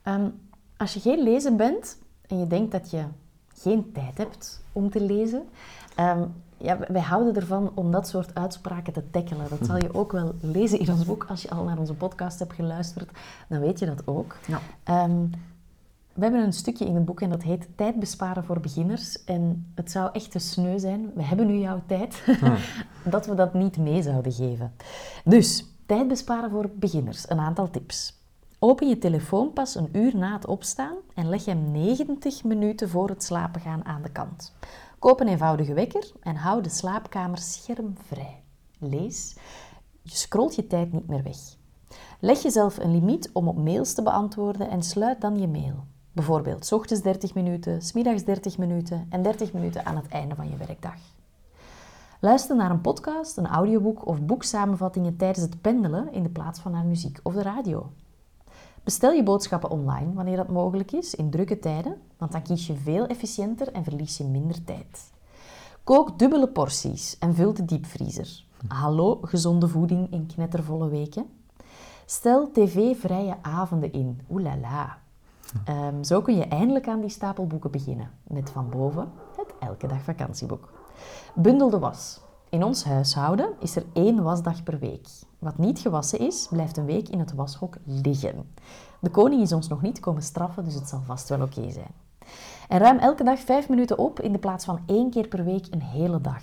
[0.03, 0.29] Ehm,
[0.77, 3.05] als je geen lezer bent en je denkt dat je
[3.55, 5.43] geen tijd hebt om te lezen,
[6.57, 9.47] ja, wij houden ervan om dat soort uitspraken te tackelen.
[9.49, 11.27] Dat zal je ook wel lezen in ons boek.
[11.29, 13.11] Als je al naar onze podcast hebt geluisterd,
[13.49, 14.37] dan weet je dat ook.
[14.47, 14.61] Ja.
[14.83, 15.27] Ehm,
[16.13, 19.25] we hebben een stukje in het boek en dat heet Tijd besparen voor beginners.
[19.25, 22.25] En het zou echt te sneu zijn, we hebben nu jouw tijd,
[23.05, 24.73] dat we dat niet mee zouden geven.
[25.25, 27.31] Dus, tijd besparen voor beginners.
[27.31, 28.15] Een aantal tips.
[28.59, 33.09] Open je telefoon pas een uur na het opstaan en leg hem 90 minuten voor
[33.09, 34.55] het slapen gaan aan de kant.
[34.99, 38.43] Koop een eenvoudige wekker en hou de slaapkamer schermvrij.
[38.79, 39.37] Lees.
[40.03, 41.37] Je scrolt je tijd niet meer weg.
[42.21, 45.85] Leg jezelf een limiet om op mails te beantwoorden en sluit dan je mail.
[46.13, 50.35] Bijvoorbeeld 's ochtends 30 minuten, 's middags 30 minuten en 30 minuten aan het einde
[50.35, 50.99] van je werkdag.
[52.21, 56.73] Luister naar een podcast, een audioboek of boeksamenvattingen tijdens het pendelen in de plaats van
[56.73, 57.93] naar muziek of de radio.
[58.87, 62.75] Bestel je boodschappen online wanneer dat mogelijk is, in drukke tijden, want dan kies je
[62.75, 65.13] veel efficiënter en verlies je minder tijd.
[65.85, 68.45] Kook dubbele porties en vul de diepvriezer.
[68.69, 71.27] Hallo, gezonde voeding in knettervolle weken.
[72.05, 74.21] Stel tv-vrije avonden in.
[74.31, 74.99] Oelala.
[75.65, 78.11] Ehm, zo kun je eindelijk aan die stapel boeken beginnen.
[78.23, 80.73] Met van boven het Elke Dag Vakantieboek.
[81.35, 82.21] Bundel de was.
[82.57, 85.09] In ons huishouden is er één wasdag per week.
[85.39, 88.55] Wat niet gewassen is, blijft een week in het washok liggen.
[89.01, 91.91] De koning is ons nog niet komen straffen, dus het zal vast wel oké zijn.
[92.69, 95.67] En ruim elke dag vijf minuten op in de plaats van één keer per week
[95.71, 96.43] een hele dag.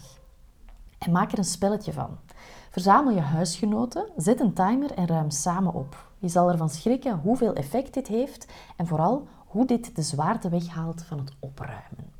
[0.97, 2.17] En maak er een spelletje van.
[2.69, 6.11] Verzamel je huisgenoten, zet een timer en ruim samen op.
[6.17, 8.47] Je zal ervan schrikken hoeveel effect dit heeft
[8.77, 12.12] en vooral hoe dit de zwaarte weghaalt van het opruimen.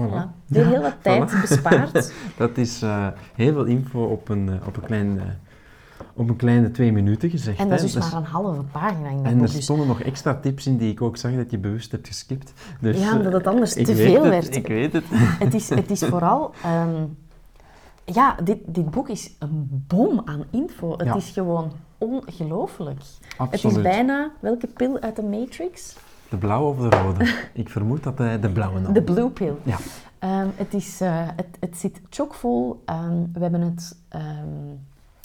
[0.00, 0.30] Voilà.
[0.46, 1.40] Weer heel wat tijd voilà.
[1.40, 2.12] bespaard.
[2.36, 5.26] Dat is eh, heel veel info op een, eh, op een, klein, eh,
[6.14, 7.58] op een kleine twee minuten gezegd.
[7.58, 9.46] En dat is dus Dat maar een halve pagina in dat En er boek.
[9.46, 12.52] Dus stonden nog extra tips in die ik ook zag dat je bewust hebt geskipt.
[12.80, 14.56] Dus, Ja, omdat het anders te veel het, werd.
[14.56, 15.04] Ik weet het.
[15.44, 16.52] het, is, het is vooral...
[16.62, 17.04] ehm,
[18.04, 20.90] ja, dit, dit boek is een bom aan info.
[20.90, 21.14] Het Ja.
[21.16, 23.00] is gewoon ongelooflijk.
[23.50, 24.30] Het is bijna...
[24.40, 25.96] Welke pil uit de Matrix?
[26.28, 27.34] De blauwe of de rode?
[27.52, 28.92] ik vermoed dat hij de blauwe nam.
[28.92, 29.54] De blue pill.
[29.62, 29.76] Ja.
[30.18, 32.82] Ehm, het, is, eh, het, het zit chockvol.
[32.84, 34.74] Ehm, we hebben het ehm,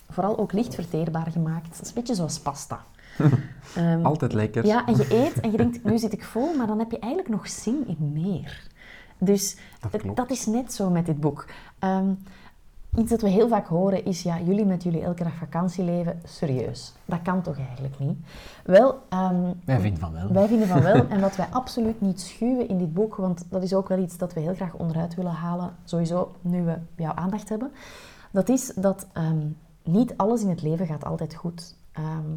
[0.10, 1.66] vooral ook licht verteerbaar gemaakt.
[1.66, 2.80] Het is een beetje zoals pasta.
[4.04, 4.66] Altijd lekker.
[4.66, 7.00] ja, en je eet en je denkt, nu zit ik vol, maar dan heb je
[7.00, 8.72] eigenlijk nog zin in meer.
[9.18, 9.58] Dus
[9.92, 11.46] Dat dat is net zo met dit boek.
[12.98, 16.94] Iets dat we heel vaak horen is, ja, jullie met jullie elke dag vakantieleven, serieus.
[17.06, 18.18] Dat kan toch eigenlijk niet?
[18.64, 20.32] Wel, ehm, Wij vinden van wel.
[20.32, 21.08] wij vinden van wel.
[21.10, 24.18] En wat wij absoluut niet schuwen in dit boek, want dat is ook wel iets
[24.18, 27.72] dat we heel graag onderuit willen halen, sowieso nu we jouw aandacht hebben,
[28.32, 29.46] dat is dat ehm,
[29.84, 31.76] niet alles in het leven gaat altijd goed.
[31.92, 32.30] Ehm,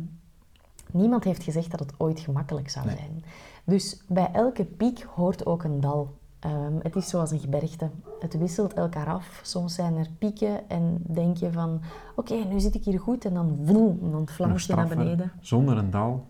[0.90, 2.96] niemand heeft gezegd dat het ooit gemakkelijk zou Nee.
[2.96, 3.24] zijn.
[3.64, 6.14] Dus bij elke piek hoort ook een dal.
[6.38, 7.90] Ehm, het is zoals een gebergte.
[8.20, 9.40] Het wisselt elkaar af.
[9.42, 11.80] Soms zijn er pieken en denk je van...
[12.16, 13.24] Oké, nu zit ik hier goed.
[13.24, 15.32] En dan vroom, dan flank je naar beneden.
[15.40, 16.26] Zonder een dal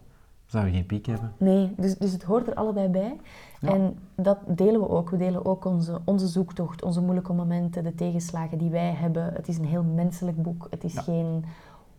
[0.46, 1.32] zou je geen piek hebben.
[1.38, 3.16] Nee, dus, dus het hoort er allebei bij.
[3.60, 3.68] Ja.
[3.72, 5.10] En dat delen we ook.
[5.10, 9.32] We delen ook onze, onze zoektocht, onze moeilijke momenten, de tegenslagen die wij hebben.
[9.32, 10.66] Het is een heel menselijk boek.
[10.70, 11.02] Het is Ja.
[11.02, 11.44] geen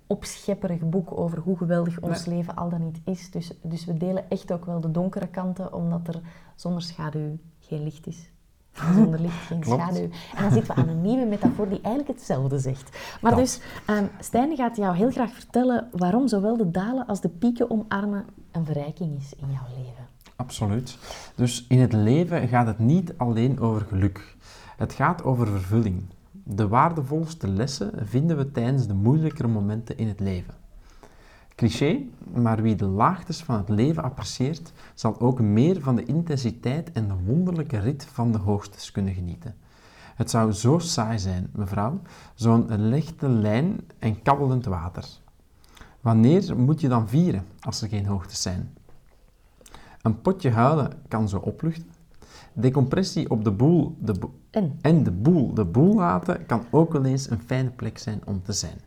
[0.07, 2.35] opschepperig boek over hoe geweldig ons Nee.
[2.37, 3.31] leven al dan niet is.
[3.31, 6.21] Dus, dus we delen echt ook wel de donkere kanten, omdat er
[6.55, 7.37] zonder schaduw
[7.67, 8.29] geen licht is.
[8.95, 9.81] Zonder licht geen Klopt.
[9.81, 10.09] schaduw.
[10.35, 12.97] En dan zitten we aan een nieuwe metafoor die eigenlijk hetzelfde zegt.
[13.21, 17.29] Maar dus, ehm Stijn gaat jou heel graag vertellen waarom zowel de dalen als de
[17.29, 20.07] pieken omarmen een verrijking is in jouw leven.
[20.35, 20.97] Absoluut.
[21.35, 24.35] Dus in het leven gaat het niet alleen over geluk.
[24.77, 26.03] Het gaat over vervulling.
[26.31, 30.53] De waardevolste lessen vinden we tijdens de moeilijkere momenten in het leven.
[31.57, 36.91] Cliché, maar wie de laagtes van het leven apprecieert, zal ook meer van de intensiteit
[36.91, 39.55] en de wonderlijke rit van de hoogtes kunnen genieten.
[40.15, 42.01] Het zou zo saai zijn, mevrouw,
[42.33, 45.05] zo'n lichte lijn en kabbelend water.
[46.01, 48.77] Wanneer moet je dan vieren als er geen hoogtes zijn?
[50.01, 51.91] Een potje huilen kan zo opluchten.
[52.53, 56.91] Decompressie op de boel de bo- En en de boel de boel laten kan ook
[56.91, 58.86] wel eens een fijne plek zijn om te zijn.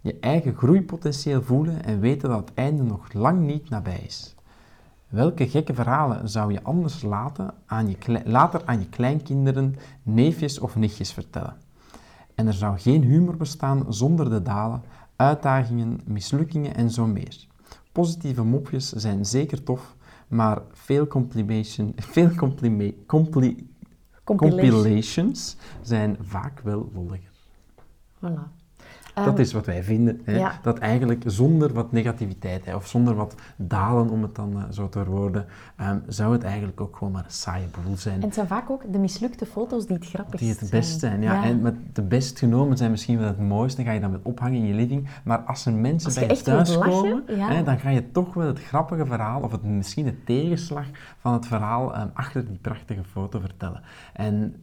[0.00, 4.34] Je eigen groeipotentieel voelen en weten dat het einde nog lang niet nabij is.
[5.08, 10.76] Welke gekke verhalen zou je anders laten aan je later aan je kleinkinderen, neefjes of
[10.76, 11.56] nichtjes vertellen?
[12.34, 14.82] En er zou geen humor bestaan zonder de dalen,
[15.16, 17.46] uitdagingen, mislukkingen en zo meer.
[17.92, 19.96] Positieve mopjes zijn zeker tof,
[20.28, 21.06] maar veel,
[21.96, 23.68] veel complime- compli-
[24.24, 24.70] compilation.
[24.70, 27.30] compilations zijn vaak wel lolliger.
[28.16, 28.57] Voilà.
[29.24, 30.20] Dat Ehm, is wat wij vinden.
[30.24, 30.36] Hè?
[30.36, 30.58] ja.
[30.62, 34.88] Dat eigenlijk zonder wat negativiteit, hè, of zonder wat dalen, om het dan eh, zo
[34.88, 38.14] te verwoorden, ehm, zou het eigenlijk ook gewoon maar een saaie boel zijn.
[38.14, 41.22] En het zijn vaak ook de mislukte foto's die het grappigst Die het best zijn,
[41.22, 41.44] ja.
[41.44, 44.58] En met de best genomen zijn misschien wel het mooiste, ga je dan met ophangen
[44.58, 45.08] in je living.
[45.24, 47.48] Maar als er mensen Als je bij je thuis komen, ja.
[47.48, 50.86] hè, dan ga je toch wel het grappige verhaal, of het, misschien de tegenslag
[51.18, 53.82] van het verhaal ehm, achter die prachtige foto vertellen.
[54.12, 54.54] En,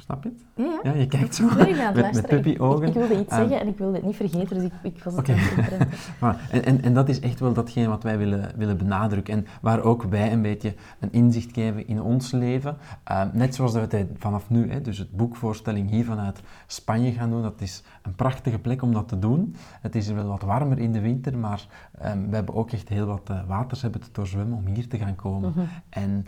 [0.00, 0.44] snap je het?
[0.54, 0.92] Ja, ja.
[0.92, 2.16] Ja, je kijkt zo met, met.
[2.16, 2.82] Ik- puppy-ogen.
[2.82, 5.04] Ik, ik wilde iets Ehm, zeggen en ik wilde het niet vergeten, dus ik, ik
[5.04, 5.88] was het aan inprenten.
[6.20, 9.34] Maar, en, en, en dat is echt wel datgene wat wij willen, willen benadrukken.
[9.34, 12.76] En waar ook wij een beetje een inzicht geven in ons leven.
[13.04, 17.12] Eh, net zoals dat we het vanaf nu, hè, dus het boekvoorstelling hier vanuit Spanje
[17.12, 17.42] gaan doen.
[17.42, 19.54] Dat is een prachtige plek om dat te doen.
[19.80, 21.66] Het is wel wat warmer in de winter, maar
[21.98, 24.98] ehm, we hebben ook echt heel wat eh, waters hebben te doorzwemmen om hier te
[24.98, 25.50] gaan komen.
[25.50, 25.60] Mhm.
[25.88, 26.26] En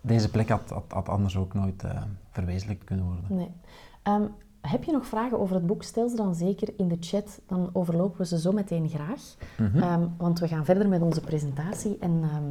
[0.00, 3.24] deze plek had, had, had anders ook nooit eh, verwezenlijkt kunnen worden.
[3.28, 3.50] Nee.
[4.02, 4.22] Ehm,
[4.60, 5.82] heb je nog vragen over het boek?
[5.82, 9.20] Stel ze dan zeker in de chat, dan overlopen we ze zo meteen graag.
[9.74, 12.44] Ehm, want we gaan verder met onze presentatie en ehm,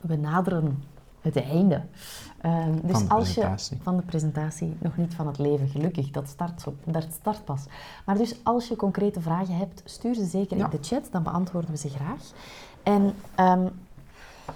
[0.00, 0.82] we naderen
[1.20, 1.82] het einde.
[2.82, 3.76] Dus Van de als presentatie.
[3.76, 7.64] je van de presentatie, nog niet van het leven, gelukkig, dat start, dat start pas.
[8.06, 10.64] Maar dus als je concrete vragen hebt, stuur ze zeker Ja.
[10.64, 12.20] in de chat, dan beantwoorden we ze graag.
[12.82, 13.70] En dan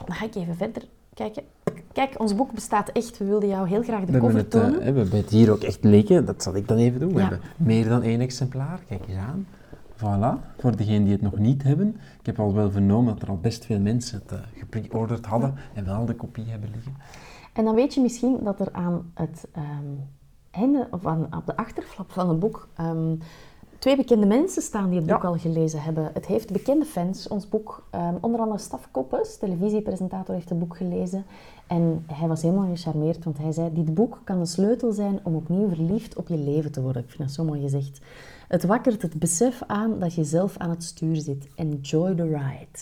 [0.07, 0.83] ga ik even verder
[1.15, 1.43] kijken.
[1.93, 3.19] Kijk, ons boek bestaat echt.
[3.19, 4.79] We wilden jou heel graag de We cover het, eh, tonen.
[4.79, 6.25] we hebben het hier ook echt liggen.
[6.25, 7.13] Dat zal ik dan even doen.
[7.13, 7.29] We Ja.
[7.29, 8.81] hebben meer dan één exemplaar.
[8.89, 9.47] Kijk eens aan.
[9.97, 10.57] Voilà.
[10.59, 11.89] Voor degenen die het nog niet hebben.
[12.21, 15.55] Ik heb al wel vernomen dat er al best veel mensen het uh, gepreorderd hadden
[15.75, 16.97] en wel de kopie hebben liggen.
[17.53, 19.67] En dan weet je misschien dat er aan het ehm,
[20.51, 23.15] einde, of aan, op de achterflap van het boek, ehm,
[23.83, 25.15] twee bekende mensen staan die het Ja.
[25.15, 26.11] boek al gelezen hebben.
[26.15, 27.87] Het heeft bekende fans, ons boek.
[27.91, 31.25] ehm, onder andere Staf Koppes, televisiepresentator, heeft het boek gelezen.
[31.67, 35.35] En hij was helemaal gecharmeerd, want hij zei, dit boek kan de sleutel zijn om
[35.35, 37.03] opnieuw verliefd op je leven te worden.
[37.03, 38.01] Ik vind dat zo mooi gezegd.
[38.49, 41.49] Het wakkert het besef aan dat je zelf aan het stuur zit.
[41.55, 42.79] Enjoy the ride.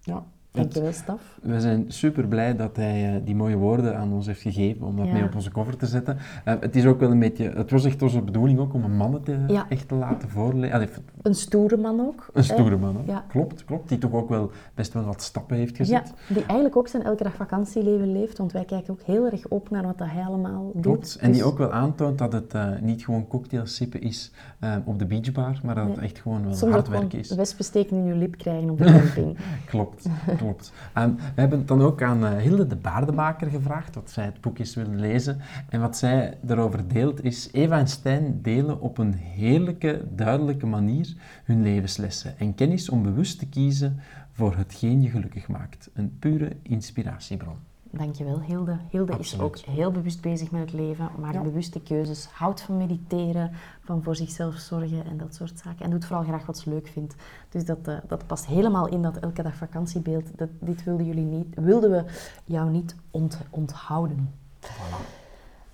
[0.00, 0.24] Ja.
[0.52, 1.38] Dankjewel, Staf.
[1.42, 4.96] We zijn super blij dat hij uh, die mooie woorden aan ons heeft gegeven om
[4.96, 5.12] dat Ja.
[5.12, 6.16] mee op onze cover te zetten.
[6.44, 8.96] Uh, het is ook wel een beetje, het was echt onze bedoeling ook om een
[8.96, 9.66] mannen te, Ja.
[9.68, 10.88] echt te laten voorlezen.
[11.22, 12.28] Een stoere man ook.
[12.32, 12.96] Een stoere man?
[13.06, 13.24] Ja.
[13.28, 13.88] klopt, klopt.
[13.88, 16.12] Die toch ook wel best wel wat stappen heeft gezet.
[16.28, 19.48] Ja, die eigenlijk ook zijn elke dag vakantieleven leeft, want wij kijken ook heel erg
[19.48, 20.82] op naar wat dat hij allemaal doet.
[20.82, 21.16] Klopt.
[21.20, 24.74] En die Dus- ook wel aantoont dat het uh, niet gewoon cocktails sippen is uh,
[24.84, 27.34] op de beachbar, maar dat het echt gewoon wel Soms hard gewoon is.
[27.34, 29.36] wespesteken in je lip krijgen op de camping.
[29.70, 30.06] Klopt,
[30.42, 30.72] Klopt.
[30.94, 34.74] We hebben dan ook aan uh, Hilde de Baardenbaker gevraagd, wat zij het boek eens
[34.74, 35.40] willen lezen.
[35.68, 41.14] En wat zij erover deelt is, Eva en Stijn delen op een heerlijke, duidelijke manier
[41.44, 44.00] hun levenslessen en kennis om bewust te kiezen
[44.32, 45.90] voor hetgeen je gelukkig maakt.
[45.94, 47.71] Een pure inspiratiebron.
[47.94, 48.76] Dankjewel, Hilde.
[48.90, 53.50] Hilde is ook heel bewust bezig met het leven, maakt bewuste keuzes, houdt van mediteren,
[53.80, 55.84] van voor zichzelf zorgen en dat soort zaken.
[55.84, 57.14] En doet vooral graag wat ze leuk vindt.
[57.48, 60.38] Dus dat, uh, dat past helemaal in dat elke dag vakantiebeeld.
[60.38, 62.04] Dat, dit wilden, jullie niet, wilden we
[62.44, 64.30] jou niet ont, onthouden.
[64.60, 64.96] Voilà.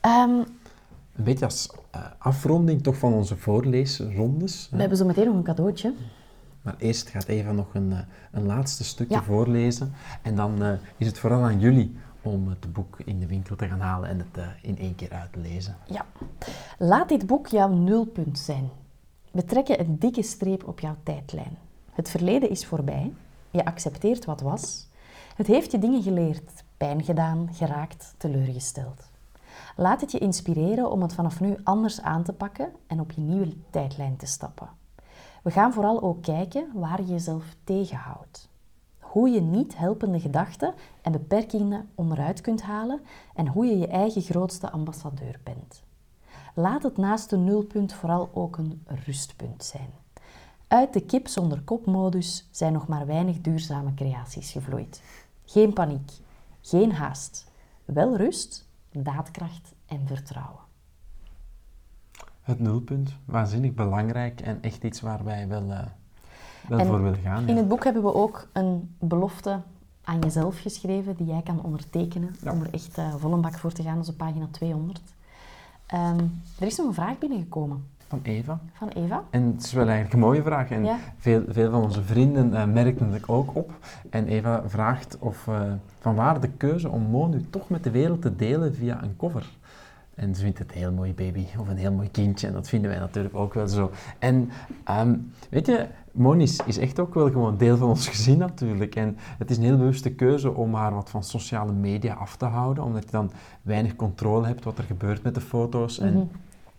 [0.06, 0.44] Um,
[1.16, 4.68] een beetje als uh, afronding toch van onze voorleesrondes.
[4.70, 5.94] We hebben zo meteen nog een cadeautje.
[6.62, 7.98] Maar eerst gaat Eva nog een, uh,
[8.30, 9.92] een laatste stukje voorlezen.
[10.22, 13.80] En dan is het vooral aan jullie om het boek in de winkel te gaan
[13.80, 15.76] halen en het uh, in één keer uit te lezen.
[15.86, 16.06] Ja.
[16.78, 18.70] Laat dit boek jouw nulpunt zijn.
[19.30, 21.58] We trekken een dikke streep op jouw tijdlijn.
[21.92, 23.12] Het verleden is voorbij.
[23.50, 24.88] Je accepteert wat was.
[25.34, 29.10] Het heeft je dingen geleerd, pijn gedaan, geraakt, teleurgesteld.
[29.76, 33.20] Laat het je inspireren om het vanaf nu anders aan te pakken en op je
[33.20, 34.68] nieuwe tijdlijn te stappen.
[35.42, 38.47] We gaan vooral ook kijken waar je jezelf tegenhoudt
[39.18, 43.00] hoe je niet helpende gedachten en beperkingen onderuit kunt halen
[43.34, 45.82] en hoe je je eigen grootste ambassadeur bent.
[46.54, 49.90] Laat het naast nulpunt vooral ook een rustpunt zijn.
[50.68, 55.02] Uit de kip zonder kopmodus zijn nog maar weinig duurzame creaties gevloeid.
[55.44, 56.12] Geen paniek,
[56.60, 57.50] geen haast,
[57.84, 60.62] wel rust, daadkracht en vertrouwen.
[62.42, 65.84] Het nulpunt, waanzinnig belangrijk en echt iets waar wij wel uh,
[67.22, 67.48] gaan.
[67.48, 69.60] In het boek hebben we ook een belofte
[70.04, 73.72] aan jezelf geschreven die jij kan ondertekenen om er echt uh, vol een bak voor
[73.72, 73.94] te gaan.
[73.94, 75.00] Dat is op pagina 200.
[75.86, 76.18] Ehm,
[76.58, 77.84] er is nog een vraag binnengekomen.
[78.08, 78.60] Van Eva.
[78.72, 79.22] Van Eva.
[79.30, 80.70] En het is wel eigenlijk een mooie vraag.
[80.70, 83.70] En veel, veel van onze vrienden uh, merkten het ook op.
[84.10, 85.62] En Eva vraagt of, uh,
[85.98, 89.16] van waar de keuze om Mo nu toch met de wereld te delen via een
[89.16, 89.57] cover.
[90.18, 92.46] En ze vindt het een heel mooi baby of een heel mooi kindje.
[92.46, 93.90] En dat vinden wij natuurlijk ook wel zo.
[94.18, 94.50] En
[94.90, 98.94] um, weet je, Monis is echt ook wel gewoon deel van ons gezin natuurlijk.
[98.94, 102.44] En het is een heel bewuste keuze om haar wat van sociale media af te
[102.44, 103.30] houden, omdat je dan
[103.62, 106.24] weinig controle hebt wat er gebeurt met de foto's en mhm.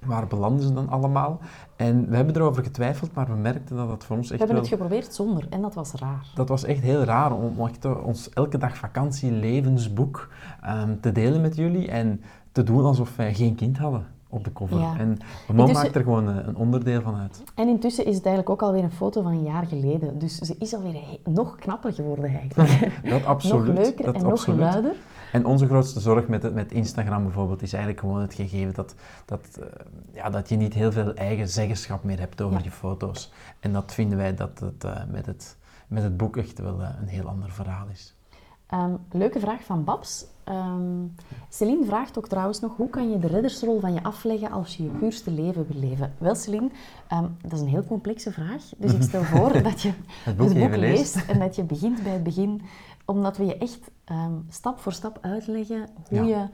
[0.06, 1.40] waar belanden ze dan allemaal.
[1.76, 4.64] En we hebben erover getwijfeld, maar we merkten dat dat voor ons echt We hebben
[4.64, 6.26] het geprobeerd zonder en dat was raar.
[6.36, 10.30] Dat was echt heel raar om echt ons elke dag vakantie levensboek
[10.66, 14.54] um, te delen met jullie en te doen alsof wij geen kind hadden op de
[14.54, 14.80] cover.
[14.80, 14.98] Ja.
[14.98, 15.08] En
[15.48, 17.44] mijn man maakt er gewoon een onderdeel van uit.
[17.56, 20.20] En intussen is het eigenlijk ook alweer een foto van een jaar geleden.
[20.20, 22.92] Dus ze is alweer nog knapper geworden eigenlijk.
[23.10, 23.66] dat absoluut.
[23.66, 24.60] nog leuker dat en absoluut.
[24.60, 24.96] nog luider.
[25.32, 29.60] En onze grootste zorg met, met Instagram bijvoorbeeld is eigenlijk gewoon het gegeven dat, dat,
[29.60, 29.66] uh,
[30.14, 33.32] ja, dat je niet heel veel eigen zeggenschap meer hebt over je foto's.
[33.60, 35.58] En dat vinden wij dat het uh, met, het,
[35.88, 38.16] met het boek echt wel uh, een heel ander verhaal is.
[38.74, 40.26] Um, leuke vraag van Babs.
[40.50, 41.16] Um,
[41.50, 44.84] Celine vraagt ook trouwens nog, hoe kan je de reddersrol van je afleggen als je
[44.84, 46.14] je puurste leven wil leven?
[46.18, 46.70] Wel Celine,
[47.14, 48.64] um, dat is een heel complexe vraag.
[48.78, 49.92] Dus ik stel voor dat je
[50.24, 52.62] het boek, het boek leest en dat je begint bij het begin.
[53.06, 53.92] Omdat we je echt
[54.50, 56.48] stap voor stap uitleggen hoe je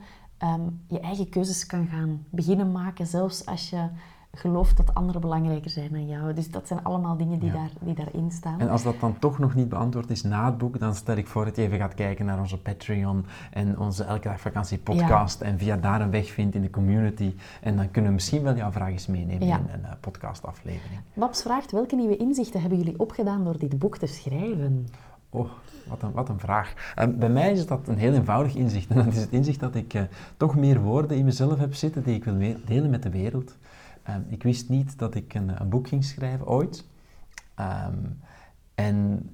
[0.88, 3.06] je eigen keuzes kan gaan beginnen maken.
[3.06, 3.88] Zelfs als je
[4.36, 6.34] gelooft dat anderen belangrijker zijn dan jou.
[6.34, 8.60] Dus dat zijn allemaal dingen die, daar, die daarin staan.
[8.60, 11.26] En als dat dan toch nog niet beantwoord is na het boek, dan stel ik
[11.26, 15.40] voor dat je even gaat kijken naar onze Patreon en onze Elke Dag Vakantie podcast
[15.40, 17.34] en via daar een weg vindt in de community.
[17.60, 21.00] En dan kunnen we misschien wel jouw vraag eens meenemen in een uh, podcastaflevering.
[21.14, 24.86] Babs vraagt, welke nieuwe inzichten hebben jullie opgedaan door dit boek te schrijven?
[25.30, 25.50] Oh,
[25.88, 26.94] wat een, wat een vraag.
[26.98, 28.88] Uh, bij mij is dat een heel eenvoudig inzicht.
[28.90, 30.02] En dat is het inzicht dat ik uh,
[30.36, 33.56] toch meer woorden in mezelf heb zitten die ik wil delen met de wereld.
[34.06, 36.86] Ehm, ik wist niet dat ik een, een boek ging schrijven ooit.
[37.54, 37.98] Ehm,
[38.74, 39.30] en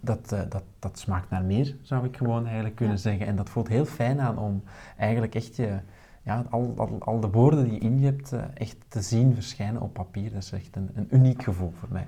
[0.00, 3.26] dat, uh, dat, dat smaakt naar meer, zou ik gewoon eigenlijk kunnen zeggen.
[3.26, 4.62] En dat voelt heel fijn aan om
[4.96, 5.78] eigenlijk echt je,
[6.22, 9.34] ja, al, al, al de woorden die je in je hebt, uh, echt te zien
[9.34, 10.32] verschijnen op papier.
[10.32, 12.06] Dat is echt een, een uniek gevoel voor mij.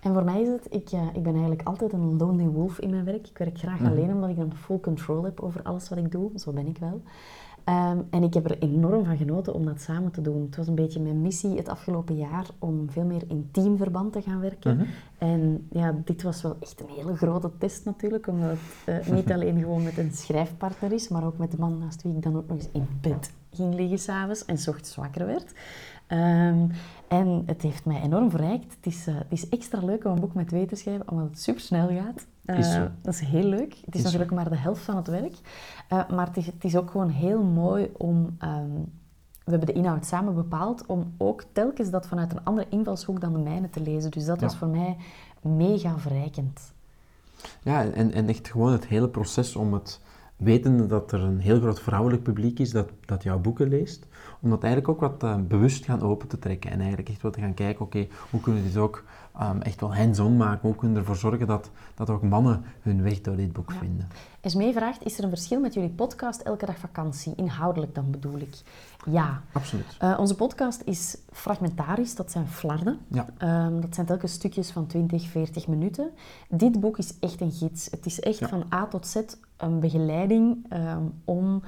[0.00, 2.90] En voor mij is het, ik, uh, ik ben eigenlijk altijd een lonely wolf in
[2.90, 3.28] mijn werk.
[3.28, 3.90] Ik werk graag mhm.
[3.90, 6.30] alleen omdat ik dan full control heb over alles wat ik doe.
[6.34, 7.02] Zo ben ik wel.
[7.64, 10.42] Ehm, en ik heb er enorm van genoten om dat samen te doen.
[10.42, 14.22] Het was een beetje mijn missie het afgelopen jaar om veel meer in teamverband te
[14.22, 14.76] gaan werken.
[14.76, 14.86] Mhm.
[15.18, 18.50] En ja, dit was wel echt een hele grote test natuurlijk, omdat
[18.84, 22.02] het uh, niet alleen gewoon met een schrijfpartner is, maar ook met de man naast
[22.02, 25.26] wie ik dan ook nog eens in bed ging liggen s'avonds en s ochtends wakker
[25.26, 25.52] werd.
[26.08, 26.70] Um,
[27.10, 28.74] en het heeft mij enorm verrijkt.
[28.76, 31.26] Het is, uh, het is extra leuk om een boek met twee te schrijven, omdat
[31.26, 32.26] het super snel gaat.
[32.44, 33.74] Uh, dat is heel leuk.
[33.84, 35.34] Het is, is natuurlijk maar de helft van het werk.
[35.92, 38.36] Uh, maar het is, het is, ook gewoon heel mooi om...
[38.44, 38.92] Um,
[39.44, 43.32] we hebben de inhoud samen bepaald om ook telkens dat vanuit een andere invalshoek dan
[43.32, 44.10] de mijne te lezen.
[44.10, 44.46] Dus dat ja.
[44.46, 44.96] was voor mij
[45.40, 46.72] mega verrijkend.
[47.62, 50.00] Ja, en, en echt gewoon het hele proces om het,
[50.40, 54.06] wetende dat er een heel groot vrouwelijk publiek is dat, dat jouw boeken leest,
[54.40, 57.32] om dat eigenlijk ook wat uh, bewust gaan open te trekken en eigenlijk echt wat
[57.32, 59.04] te gaan kijken, oké, hoe kunnen we dit ook
[59.40, 63.02] um, echt wel hands-on maken, hoe kunnen we ervoor zorgen dat, dat ook mannen hun
[63.02, 63.78] weg door dit boek ja.
[63.78, 64.08] vinden.
[64.40, 67.32] Esmee vraagt, is er een verschil met jullie podcast Elke Dag Vakantie?
[67.36, 68.54] Inhoudelijk dan bedoel ik.
[69.06, 69.42] Ja.
[69.52, 69.96] Absoluut.
[70.02, 72.98] Uh, onze podcast is fragmentarisch, dat zijn flarden.
[73.08, 73.26] Ja.
[73.66, 76.10] Um, dat zijn telkens stukjes van 20, 40 minuten.
[76.48, 77.90] Dit boek is echt een gids.
[77.90, 78.48] Het is echt ja.
[78.48, 79.16] van A tot Z
[79.56, 81.62] een begeleiding um, om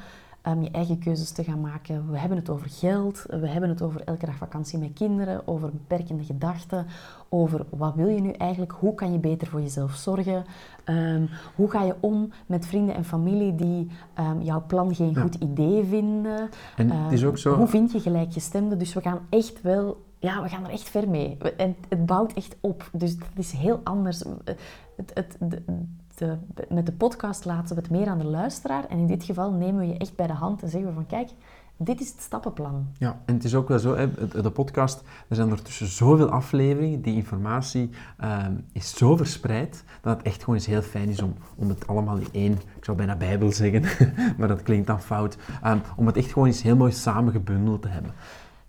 [0.47, 2.11] um, je eigen keuzes te gaan maken.
[2.11, 5.70] We hebben het over geld, we hebben het over elke dag vakantie met kinderen, over
[5.70, 6.86] beperkende gedachten,
[7.28, 10.45] over wat wil je nu eigenlijk, hoe kan je beter voor jezelf zorgen,
[10.84, 15.20] um, hoe ga je om met vrienden en familie die um, jouw plan geen ja.
[15.20, 16.49] goed idee vinden.
[16.76, 17.57] En het is ook zo...
[17.57, 18.78] Hoe vind je gelijkgestemden?
[18.78, 21.38] Dus we gaan echt wel ja, we gaan er echt ver mee.
[21.57, 22.90] En het bouwt echt op.
[22.93, 24.22] Dus het is heel anders.
[24.97, 25.62] Het, het, de,
[26.68, 28.85] met de podcast laten we het meer aan de luisteraar.
[28.89, 31.07] En in dit geval nemen we je echt bij de hand en zeggen we van
[31.07, 31.31] kijk,
[31.77, 32.87] dit is het stappenplan.
[32.99, 37.01] Ja, en het is ook wel zo, hè, de podcast, er zijn ondertussen zoveel afleveringen,
[37.01, 37.91] die informatie
[38.25, 41.87] um, is zo verspreid, dat het echt gewoon eens heel fijn is om, om het
[41.87, 43.83] allemaal in één, ik zou bijna bijbel zeggen,
[44.39, 47.89] maar dat klinkt dan fout, um, om het echt gewoon eens heel mooi samengebundeld te
[47.89, 48.12] hebben.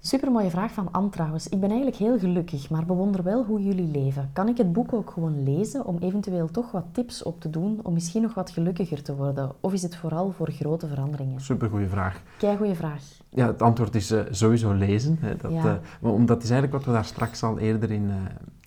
[0.06, 1.48] Supermooie vraag van Anne trouwens.
[1.48, 4.30] Ik ben eigenlijk heel gelukkig, maar bewonder wel hoe jullie leven.
[4.34, 7.80] Kan ik het boek ook gewoon lezen om eventueel toch wat tips op te doen
[7.84, 9.52] om misschien nog wat gelukkiger te worden?
[9.60, 11.42] Of is het vooral voor grote veranderingen?
[11.42, 12.22] Supergoeie vraag.
[12.38, 13.04] Kei goede vraag.
[13.30, 15.18] Ja, het antwoord is uh, sowieso lezen.
[15.20, 15.36] Hè.
[15.36, 15.80] Dat, ja.
[16.02, 18.16] uh, omdat is eigenlijk wat we daar straks al eerder in, uh,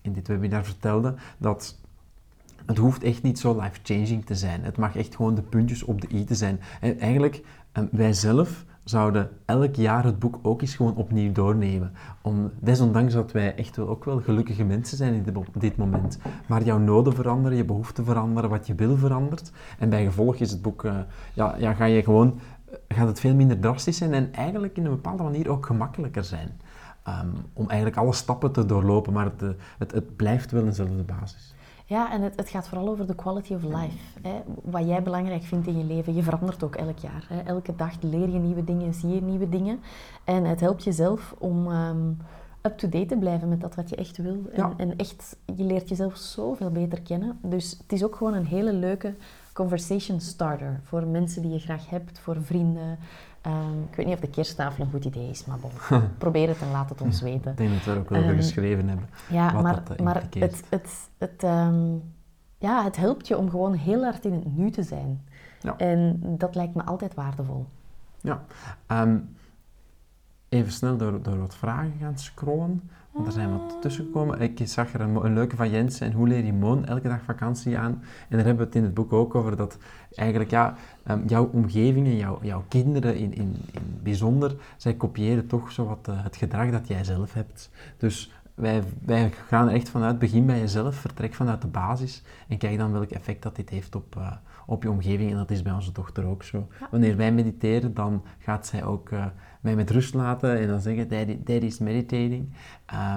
[0.01, 1.77] in dit webinar vertelden, dat
[2.65, 4.63] het hoeft echt niet zo life-changing te zijn.
[4.63, 6.59] Het mag echt gewoon de puntjes op de i te zijn.
[6.81, 7.43] En eigenlijk,
[7.91, 11.91] wij zelf zouden elk jaar het boek ook eens gewoon opnieuw doornemen.
[12.21, 16.19] Om, desondanks dat wij echt ook wel gelukkige mensen zijn in dit, dit moment.
[16.47, 19.51] Maar jouw noden veranderen, je behoeften veranderen, wat je wil verandert.
[19.79, 20.97] En bij gevolg is het boek, uh,
[21.33, 22.39] ja, ja, ga je gewoon,
[22.87, 26.61] gaat het veel minder drastisch zijn en eigenlijk in een bepaalde manier ook gemakkelijker zijn.
[27.07, 31.55] Um, om eigenlijk alle stappen te doorlopen, maar het, het, het blijft wel eenzelfde basis.
[31.89, 33.97] Ja, en het, het, gaat vooral over de quality of life.
[34.21, 34.41] Hè.
[34.63, 37.25] Wat jij belangrijk vindt in je leven, je verandert ook elk jaar.
[37.27, 37.39] Hè.
[37.39, 39.79] Elke dag leer je nieuwe dingen, zie je nieuwe dingen.
[40.23, 42.17] En het helpt jezelf om um,
[42.61, 44.41] up-to-date te blijven met dat wat je echt wil.
[44.51, 44.73] En, ja.
[44.77, 47.39] en, echt, je leert jezelf zoveel beter kennen.
[47.41, 49.13] Dus het is ook gewoon een hele leuke
[49.53, 50.79] conversation starter.
[50.83, 52.97] Voor mensen die je graag hebt, voor vrienden.
[53.47, 55.71] Um, ik weet niet of de kersttafel een goed idee is, maar bon,
[56.17, 57.51] probeer het en laat het ons weten.
[57.51, 59.09] Ik denk dat we er ook wel over um, geschreven hebben.
[59.29, 62.03] Ja, wat maar, dat, maar het, het, het, um,
[62.57, 65.25] ja, het helpt je om gewoon heel hard in het nu te zijn.
[65.61, 65.77] Ja.
[65.77, 67.65] En dat lijkt me altijd waardevol.
[68.21, 68.43] Ja.
[70.49, 72.89] even snel door, door wat vragen gaan scrollen.
[73.17, 74.41] Want er zijn wat tussen gekomen.
[74.41, 77.21] Ik zag er een, een leuke van Jens en hoe leer je Moon elke dag
[77.21, 77.91] vakantie aan.
[78.29, 79.77] En daar hebben we het in het boek ook over dat
[80.15, 80.75] eigenlijk ja,
[81.07, 85.85] um, jouw omgeving en jouw, jouw kinderen in, in, in bijzonder, zij kopiëren toch zo
[85.85, 87.69] wat uh, het gedrag dat jij zelf hebt.
[87.97, 92.57] Dus wij, wij gaan er echt vanuit, begin bij jezelf, vertrek vanuit de basis en
[92.57, 94.31] kijk dan welk effect dat dit heeft op, uh,
[94.65, 95.31] op je omgeving.
[95.31, 96.67] En dat is bij onze dochter ook zo.
[96.79, 96.87] Ja.
[96.91, 99.25] Wanneer wij mediteren, dan gaat zij ook uh,
[99.67, 102.49] mij met rust laten en dan zeggen, daddy, daddy is meditating.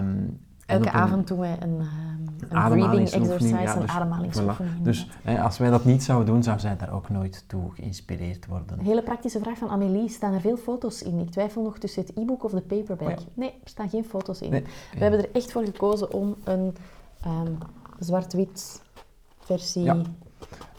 [0.01, 4.74] Um, Elke avond doen wij een, um, een breathing exercise, ja, dus, een ademhalingsoefening.
[4.78, 4.82] Voilà.
[4.82, 8.46] Dus eh, als wij dat niet zouden doen, zou zij daar ook nooit toe geïnspireerd
[8.46, 8.78] worden.
[8.78, 10.09] Een hele praktische vraag van Amélie.
[10.09, 11.18] Staan er veel foto's in?
[11.18, 13.09] Ik twijfel nog tussen het e-book of de paperback.
[13.09, 13.24] Oh ja.
[13.34, 14.51] Nee, er staan geen foto's in.
[14.51, 14.98] Nee, we ja.
[15.01, 16.74] hebben er echt voor gekozen om een
[17.26, 17.59] um,
[17.98, 18.82] zwart-wit
[19.38, 20.07] versie van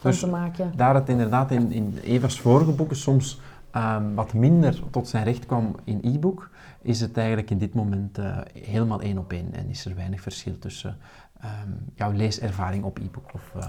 [0.02, 0.72] Dus te maken.
[0.76, 3.40] Daar het inderdaad in, in Eva's vorige boeken soms
[3.76, 6.50] um, wat minder tot zijn recht kwam in e-book,
[6.82, 10.20] is het eigenlijk in dit moment uh, helemaal één op één en is er weinig
[10.20, 10.98] verschil tussen
[11.44, 13.68] um, jouw leeservaring op e-book of uh,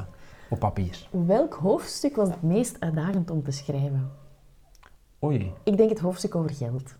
[0.49, 1.07] op papier.
[1.09, 4.11] Welk hoofdstuk was het meest uitdagend om te schrijven?
[5.19, 5.53] O jee.
[5.63, 6.95] Ik denk het hoofdstuk over geld.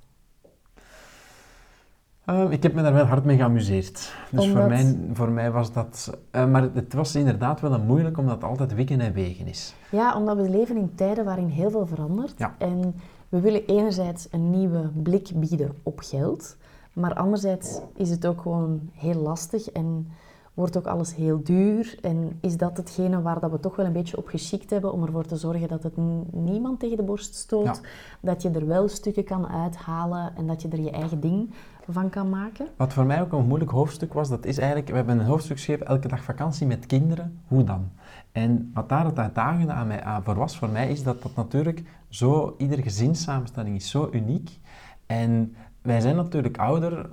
[2.30, 4.13] Uh, ik heb me daar wel hard mee geamuseerd.
[4.32, 4.59] Dus Omdat...
[4.61, 6.17] voor, mij, voor mij was dat...
[6.32, 9.76] Uh, maar het was inderdaad wel een moeilijk, omdat het altijd wikken en wegen is.
[9.91, 12.34] Ja, omdat we leven in tijden waarin heel veel verandert.
[12.38, 12.55] Ja.
[12.57, 12.95] En
[13.30, 16.55] we willen enerzijds een nieuwe blik bieden op geld.
[16.93, 20.07] Maar anderzijds is het ook gewoon heel lastig en
[20.53, 21.97] wordt ook alles heel duur.
[22.01, 25.03] En is dat hetgene waar dat we toch wel een beetje op geschikt hebben om
[25.03, 25.97] ervoor te zorgen dat het
[26.32, 27.65] niemand tegen de borst stoot.
[27.65, 27.89] Ja.
[28.19, 31.53] Dat je er wel stukken kan uithalen en dat je er je eigen ding
[31.89, 32.67] van kan maken.
[32.77, 35.57] Wat voor mij ook een moeilijk hoofdstuk was, dat is eigenlijk, we hebben een hoofdstuk
[35.57, 37.91] geschreven, elke dag vakantie met kinderen, hoe dan?
[38.31, 41.36] En wat daar het uitdagende aan mij aan voor was, voor mij, is dat dat
[41.36, 44.59] natuurlijk zo, iedere gezinssamenstelling is zo uniek.
[45.05, 47.09] En wij zijn natuurlijk ouder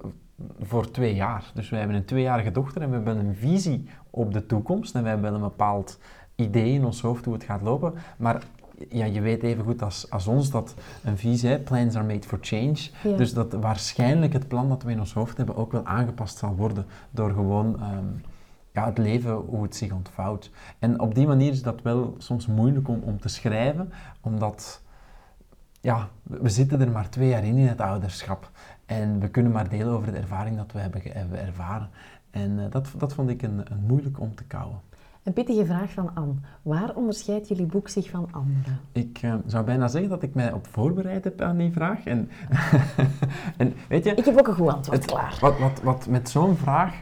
[0.60, 1.50] voor twee jaar.
[1.54, 5.02] Dus wij hebben een tweejarige dochter en we hebben een visie op de toekomst en
[5.02, 5.98] we hebben een bepaald
[6.34, 7.94] idee in ons hoofd hoe het gaat lopen.
[8.16, 8.42] Maar
[8.88, 10.74] ja, je weet even goed als, als ons dat
[11.04, 12.78] een visie, hè, plans are made for change.
[13.02, 13.16] Ja.
[13.16, 16.54] Dus dat waarschijnlijk het plan dat we in ons hoofd hebben ook wel aangepast zal
[16.54, 18.06] worden door gewoon ehm,
[18.72, 20.50] ja, het leven, hoe het zich ontvouwt.
[20.78, 24.82] En op die manier is dat wel soms moeilijk om, om te schrijven, omdat
[25.80, 28.50] ja, we zitten er maar twee jaar in in het ouderschap.
[28.86, 31.90] En we kunnen maar delen over de ervaring dat we hebben ervaren.
[32.30, 34.80] En eh, dat, dat vond ik een, een moeilijk om te kouwen.
[35.22, 36.34] Een pittige vraag van Anne.
[36.62, 38.80] Waar onderscheidt jullie boek zich van anderen?
[38.92, 42.04] Ik eh, zou bijna zeggen dat ik mij op voorbereid heb aan die vraag.
[42.04, 42.30] En,
[43.56, 45.36] en weet je, Ik heb ook een goed antwoord het- klaar.
[45.40, 46.94] wat, wat, wat met zo'n vraag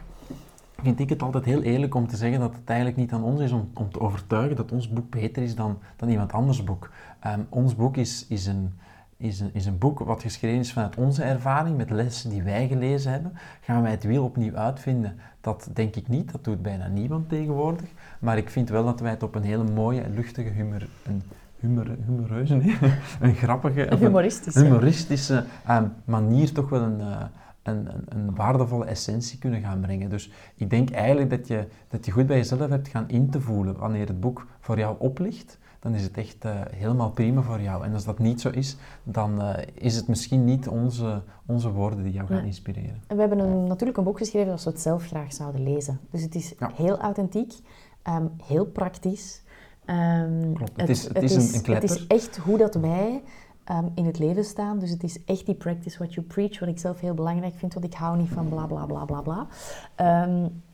[0.81, 3.41] vind ik het altijd heel eerlijk om te zeggen dat het eigenlijk niet aan ons
[3.41, 6.89] is om, om te overtuigen dat ons boek beter is dan, dan iemand anders boek.
[7.19, 8.73] Ehm, ons boek is, is, een,
[9.17, 12.67] is, een, is een boek wat geschreven is vanuit onze ervaring, met lessen die wij
[12.67, 13.33] gelezen hebben.
[13.61, 15.19] Gaan wij het wiel opnieuw uitvinden?
[15.41, 17.89] Dat denk ik niet, dat doet bijna niemand tegenwoordig.
[18.19, 21.21] Maar ik vind wel dat wij het op een hele mooie, luchtige, humor, een
[21.59, 22.77] humor, humoreuze, nee,
[23.21, 24.63] een grappige, Een humoristische.
[24.63, 27.21] humoristische ehm, manier toch wel een, eh,
[27.63, 30.09] een, een, een waardevolle essentie kunnen gaan brengen.
[30.09, 33.41] Dus ik denk eigenlijk dat je, dat je goed bij jezelf hebt gaan in te
[33.41, 33.77] voelen.
[33.77, 37.85] Wanneer het boek voor jou oplicht, dan is het echt eh, helemaal prima voor jou.
[37.85, 42.03] En als dat niet zo is, dan eh, is het misschien niet onze, onze woorden
[42.03, 43.01] die jou gaan inspireren.
[43.07, 45.99] En we hebben een, natuurlijk een boek geschreven als we het zelf graag zouden lezen.
[46.11, 46.71] Dus het is Ja.
[46.75, 47.53] heel authentiek,
[48.01, 49.41] ehm, heel praktisch.
[49.85, 50.81] Ehm, Klopt.
[50.81, 53.23] Het is- het is een- een het is echt hoe dat wij
[53.63, 54.79] ehm, in het leven staan.
[54.79, 57.73] Dus het is echt die practice what you preach, wat ik zelf heel belangrijk vind,
[57.73, 59.47] want ik hou niet van bla bla bla bla bla.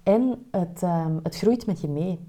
[0.04, 0.82] En het,
[1.24, 2.20] het groeit met je mee.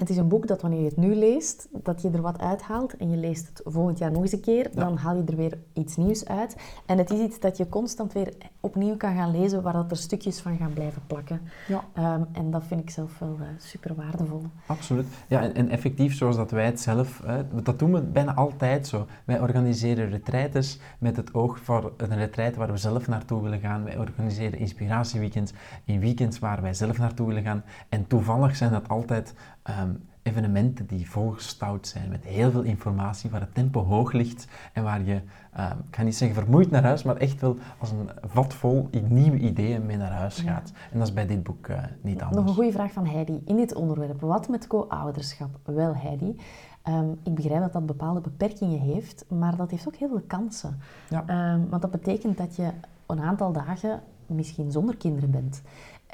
[0.00, 2.96] Het is een boek dat wanneer je het nu leest, dat je er wat uithaalt
[2.96, 5.58] en je leest het volgend jaar nog eens een keer, dan haal je er weer
[5.72, 6.56] iets nieuws uit.
[6.86, 9.96] En het is iets dat je constant weer opnieuw kan gaan lezen, waar dat er
[9.96, 11.40] stukjes van gaan blijven plakken.
[11.68, 11.84] Ja.
[11.92, 14.42] Ehm, en dat vind ik zelf wel eh, super waardevol.
[14.66, 15.06] Absoluut.
[15.28, 18.86] Ja, en, en effectief zoals dat wij het zelf, hè, dat doen we bijna altijd
[18.86, 19.06] zo.
[19.24, 23.84] Wij organiseren retraites met het oog voor een retraite waar we zelf naartoe willen gaan.
[23.84, 25.52] Wij organiseren inspiratieweekends
[25.84, 27.64] in weekends waar wij zelf naartoe willen gaan.
[27.88, 29.34] En toevallig zijn dat altijd
[29.70, 29.90] ehm,
[30.22, 35.02] evenementen die volgestouwd zijn met heel veel informatie, waar het tempo hoog ligt en waar
[35.04, 35.20] je,
[35.52, 38.88] ehm, ik ga niet zeggen vermoeid naar huis, maar echt wel als een vat vol
[39.08, 40.52] nieuwe ideeën mee naar huis Ja.
[40.52, 40.72] gaat.
[40.92, 42.38] En dat is bij dit boek eh, niet anders.
[42.38, 44.20] Nog een goede vraag van Heidi in dit onderwerp.
[44.20, 45.58] Wat met co-ouderschap?
[45.64, 46.36] Wel, Heidi,
[46.82, 50.78] ehm, ik begrijp dat dat bepaalde beperkingen heeft, maar dat heeft ook heel veel kansen.
[51.08, 51.24] Ja.
[51.68, 52.70] Want dat betekent dat je
[53.06, 55.62] een aantal dagen misschien zonder kinderen bent.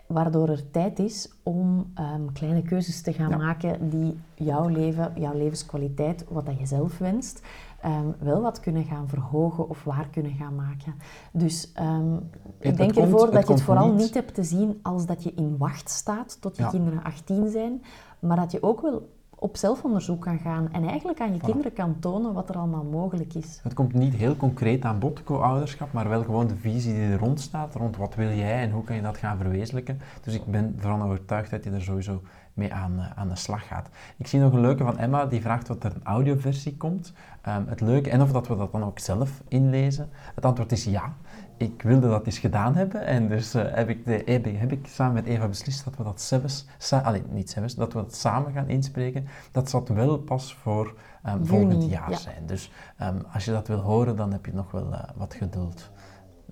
[0.07, 3.37] Waardoor er tijd is om ehm, kleine keuzes te gaan Ja.
[3.37, 7.43] maken die jouw leven, jouw levenskwaliteit, wat dat je zelf wenst,
[7.81, 10.95] ehm, wel wat kunnen gaan verhogen of waar kunnen gaan maken.
[11.33, 12.21] Dus ehm, ik
[12.59, 15.07] het denk komt- ervoor het dat je het vooral niet- niet hebt te zien als
[15.07, 16.69] dat je in wacht staat tot je Ja.
[16.69, 17.83] kinderen 18 zijn,
[18.19, 21.45] maar dat je ook wel op zelfonderzoek kan gaan en eigenlijk aan je Voilà.
[21.45, 23.61] kinderen kan tonen wat er allemaal mogelijk is.
[23.63, 27.19] Het komt niet heel concreet aan bod, co-ouderschap, maar wel gewoon de visie die er
[27.19, 30.01] rond staat, rond wat wil jij en hoe kan je dat gaan verwezenlijken.
[30.23, 32.23] Dus ik ben ervan overtuigd dat je er sowieso
[32.55, 33.89] mee aan, eh, aan de slag gaat.
[34.17, 37.13] Ik zie nog een leuke van Emma, die vraagt wat er een audioversie komt.
[37.43, 40.09] Ehm, het leuke, en of dat we dat dan ook zelf inlezen.
[40.35, 41.13] Het antwoord is ja.
[41.59, 44.73] Ik wilde dat eens gedaan hebben en dus eh, heb, ik de, heb, ik, heb
[44.73, 47.99] ik samen met Eva beslist dat we dat zelfs, sa, allee, niet zelfs, dat we
[47.99, 49.27] dat samen gaan inspreken.
[49.53, 52.17] Dat zal wel pas voor ehm, volgend jaar ja.
[52.17, 52.47] zijn.
[52.47, 55.91] Dus ehm, als je dat wil horen, dan heb je nog wel eh, wat geduld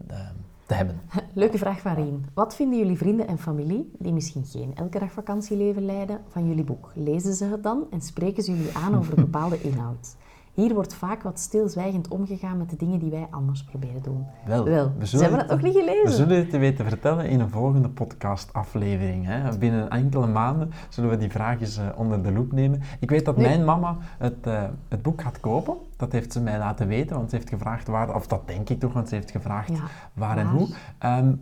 [0.09, 0.35] ehm,
[0.67, 1.01] te hebben.
[1.35, 2.27] Leuke vraag van Rien.
[2.35, 6.65] Wat vinden jullie vrienden en familie, die misschien geen elke dag vakantieleven leiden, van jullie
[6.65, 6.91] boek?
[6.95, 10.17] Lezen ze het dan en spreken ze jullie aan over een bepaalde inhoud?
[10.55, 14.27] Hier wordt vaak wat stilzwijgend omgegaan met de dingen die wij anders proberen doen.
[14.47, 16.05] Wel, Wel, we ze hebben het- het nog niet gelezen.
[16.05, 19.27] We zullen het je weten vertellen in een volgende podcastaflevering.
[19.27, 19.59] Hè.
[19.59, 22.83] Binnen enkele maanden zullen we die vraagjes eh, onder de loep nemen.
[23.01, 23.47] Ik weet dat Nee.
[23.47, 25.75] mijn mama het, eh, het boek gaat kopen.
[25.97, 28.81] Dat heeft ze mij laten weten, want ze heeft gevraagd waar, of dat denk ik
[28.81, 29.83] toch, want ze heeft gevraagd Ja,
[30.13, 30.69] waar en hoe.
[30.99, 31.33] Ehm,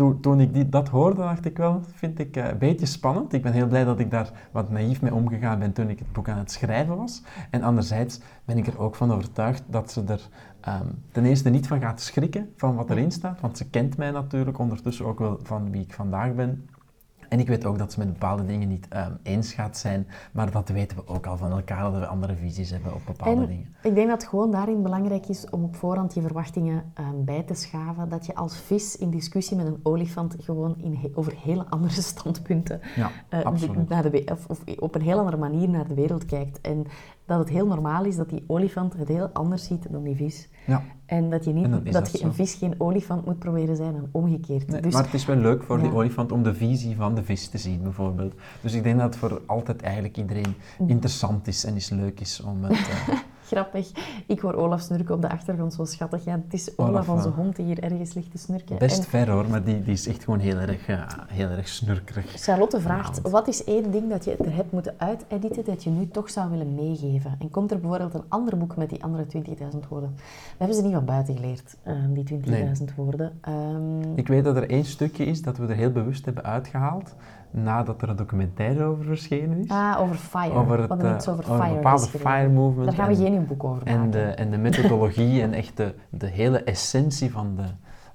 [0.00, 3.32] toen, toen ik die, dat hoorde, dacht ik wel, vind ik eh, een beetje spannend.
[3.32, 6.12] Ik ben heel blij dat ik daar wat naïef mee omgegaan ben toen ik het
[6.12, 7.22] boek aan het schrijven was.
[7.50, 10.28] En anderzijds ben ik er ook van overtuigd dat ze er
[10.60, 14.10] ehm, ten eerste niet van gaat schrikken van wat erin staat, want ze kent mij
[14.10, 16.68] natuurlijk ondertussen ook wel van wie ik vandaag ben.
[17.30, 20.50] En ik weet ook dat ze met bepaalde dingen niet ehm, eens gaat zijn, maar
[20.50, 23.46] dat weten we ook al van elkaar, dat we andere visies hebben op bepaalde En
[23.46, 23.74] dingen.
[23.82, 27.42] ik denk dat het gewoon daarin belangrijk is om op voorhand je verwachtingen ehm, bij
[27.42, 28.08] te schaven.
[28.08, 32.00] Dat je als vis in discussie met een olifant gewoon in he- over hele andere
[32.12, 33.50] standpunten Ja, eh,
[33.88, 36.60] naar de of op een heel andere manier naar de wereld kijkt.
[36.60, 36.86] En
[37.30, 40.48] dat het heel normaal is dat die olifant het heel anders ziet dan die vis.
[40.66, 40.82] Ja.
[41.06, 42.24] En dat je, niet, dat dat je zo.
[42.26, 44.68] een vis geen olifant moet proberen zijn en omgekeerd.
[44.68, 47.24] Nee, dus maar het is wel leuk voor die olifant om de visie van de
[47.24, 48.34] vis te zien, bijvoorbeeld.
[48.60, 50.54] Dus ik denk dat het voor altijd eigenlijk iedereen
[50.86, 52.72] interessant is en is leuk is om het...
[52.72, 53.08] eh,
[53.50, 53.90] grappig.
[54.26, 56.24] Ik hoor Olaf snurken op de achtergrond, zo schattig.
[56.24, 58.78] Ja, het is Olaf, Olaf, onze hond, die hier ergens ligt te snurken.
[58.78, 60.86] best En ver hoor, maar die, die is echt gewoon heel erg,
[61.26, 62.32] heel erg snurkerig.
[62.34, 66.08] Charlotte vraagt, wat is één ding dat je er hebt moeten uitediten dat je nu
[66.08, 67.36] toch zou willen meegeven?
[67.38, 70.12] En komt er bijvoorbeeld een ander boek met die andere 20.000 woorden?
[70.16, 73.38] We hebben ze niet van buiten geleerd, eh, die 20.000 woorden.
[73.40, 77.14] Ehm, Ik weet dat er één stukje is dat we er heel bewust hebben uitgehaald,
[77.50, 79.68] nadat er een documentaire over verschenen is.
[79.70, 80.54] ah, over fire.
[80.54, 82.86] over het, eh, iets over fire bepaalde fire movement.
[82.86, 84.10] Daar gaan we en- geen boek over En maken.
[84.10, 87.64] de, en de methodologie en echt de, de hele essentie van de,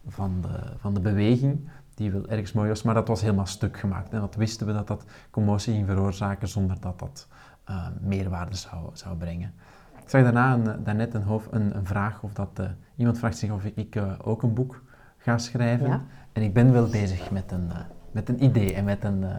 [0.08, 3.78] van, de, van de beweging, die wel ergens mooi was, maar dat was helemaal stuk
[3.80, 4.14] gemaakt.
[4.14, 7.28] En dat wisten we dat dat commotie ging veroorzaken zonder dat dat
[7.64, 9.54] eh, meerwaarde zou, zou brengen.
[10.02, 12.66] Ik zag daarna een, daarnet een, hoofd, een, een vraag of dat eh,
[12.96, 14.84] iemand vraagt zich of ik, ik ook een boek
[15.18, 15.88] ga schrijven.
[15.88, 16.02] Ja.
[16.32, 17.72] En ik ben wel bezig met een,
[18.16, 19.30] met een idee en met een, eh,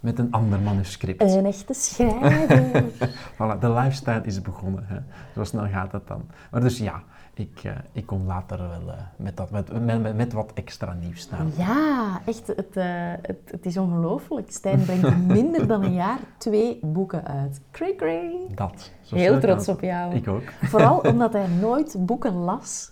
[0.00, 1.22] met een ander manuscript.
[1.22, 2.84] Een echte schrijver.
[3.34, 4.84] Voilà, de lifestyle is begonnen.
[4.86, 4.98] Hè.
[5.34, 6.22] Zo snel gaat het dan.
[6.50, 7.02] Maar dus ja,
[7.34, 11.30] ik, eh, ik kom later wel eh, met, dat, met, met, met- wat extra nieuws
[11.30, 11.40] naar.
[11.56, 12.74] ja, echt, het,
[13.22, 14.50] het, het is ongelooflijk.
[14.50, 17.60] Stijn brengt in minder dan een jaar twee boeken uit.
[17.70, 18.32] Cray cray.
[18.54, 18.90] Dat.
[19.10, 20.14] Heel trots op jou.
[20.14, 20.52] Ik ook.
[20.62, 22.90] Vooral omdat hij nooit boeken las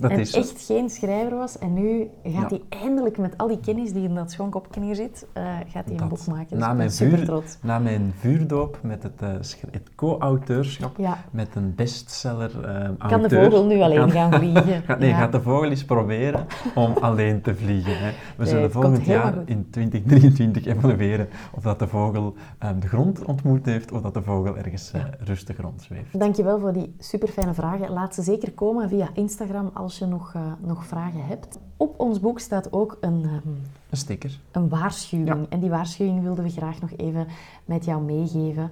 [0.00, 1.58] Dat en is echt geen schrijver was.
[1.58, 2.56] En nu gaat Ja.
[2.68, 5.96] hij eindelijk met al die kennis die in dat schonkopje hier zit, eh, gaat hij
[5.98, 6.46] een boek maken.
[6.48, 7.58] Dus Na mijn super vuur- trots.
[7.62, 9.28] Na mijn vuurdoop met het, eh,
[9.70, 14.82] het co-auteurschap Ja, met een bestseller eh kan de auteur, vogel nu alleen gaan vliegen.
[14.86, 15.16] Gaat, nee, Ja.
[15.16, 17.98] gaat de vogel eens proberen om alleen te vliegen.
[17.98, 18.10] Hè.
[18.36, 22.34] We zullen volgend jaar in 2023 evalueren of dat de vogel
[22.80, 26.18] de grond ontmoet heeft of dat de vogel ergens rustig rondzweeft.
[26.18, 27.90] Dankjewel voor die super fijne vragen.
[27.90, 31.58] Laat ze zeker komen via Instagram als je nog, eh, nog vragen hebt.
[31.76, 33.48] Op ons boek staat ook een, ehm,
[33.90, 34.40] Een sticker.
[34.52, 35.28] een waarschuwing.
[35.28, 35.46] Ja.
[35.48, 37.26] En die waarschuwing wilden we graag nog even
[37.64, 38.70] met jou meegeven.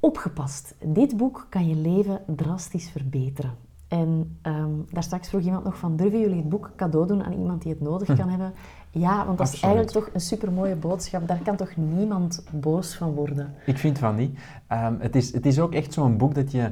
[0.00, 0.74] Opgepast.
[0.86, 3.52] Dit boek kan je leven drastisch verbeteren.
[3.88, 7.32] En ehm, daar straks vroeg iemand nog van, durven jullie het boek cadeau doen aan
[7.32, 8.52] iemand die het nodig kan hebben?
[8.90, 11.28] Ja, want dat is eigenlijk toch een supermooie boodschap.
[11.28, 13.54] Daar kan toch niemand boos van worden?
[13.66, 14.38] Ik vind van niet.
[14.66, 16.70] Ehm, het, is, het is ook echt zo'n boek dat je...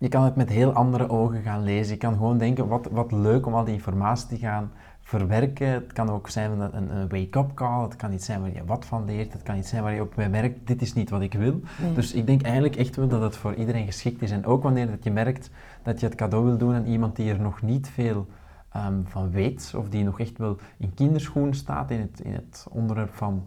[0.00, 1.92] je kan het met heel andere ogen gaan lezen.
[1.92, 5.68] Je kan gewoon denken, wat, wat leuk om al die informatie te gaan verwerken.
[5.68, 7.82] Het kan ook zijn een, een, wake-up call.
[7.82, 9.32] Het kan iets zijn waar je wat van leert.
[9.32, 11.60] Het kan iets zijn waar je op bij merkt, dit is niet wat ik wil.
[11.82, 11.92] Nee.
[11.92, 14.30] Dus ik denk eigenlijk echt wel dat het voor iedereen geschikt is.
[14.30, 15.50] En ook wanneer dat je merkt
[15.82, 18.26] dat je het cadeau wil doen aan iemand die er nog niet veel
[18.72, 22.66] ehm, van weet, of die nog echt wel in kinderschoenen staat in het, in het
[22.70, 23.46] onderwerp van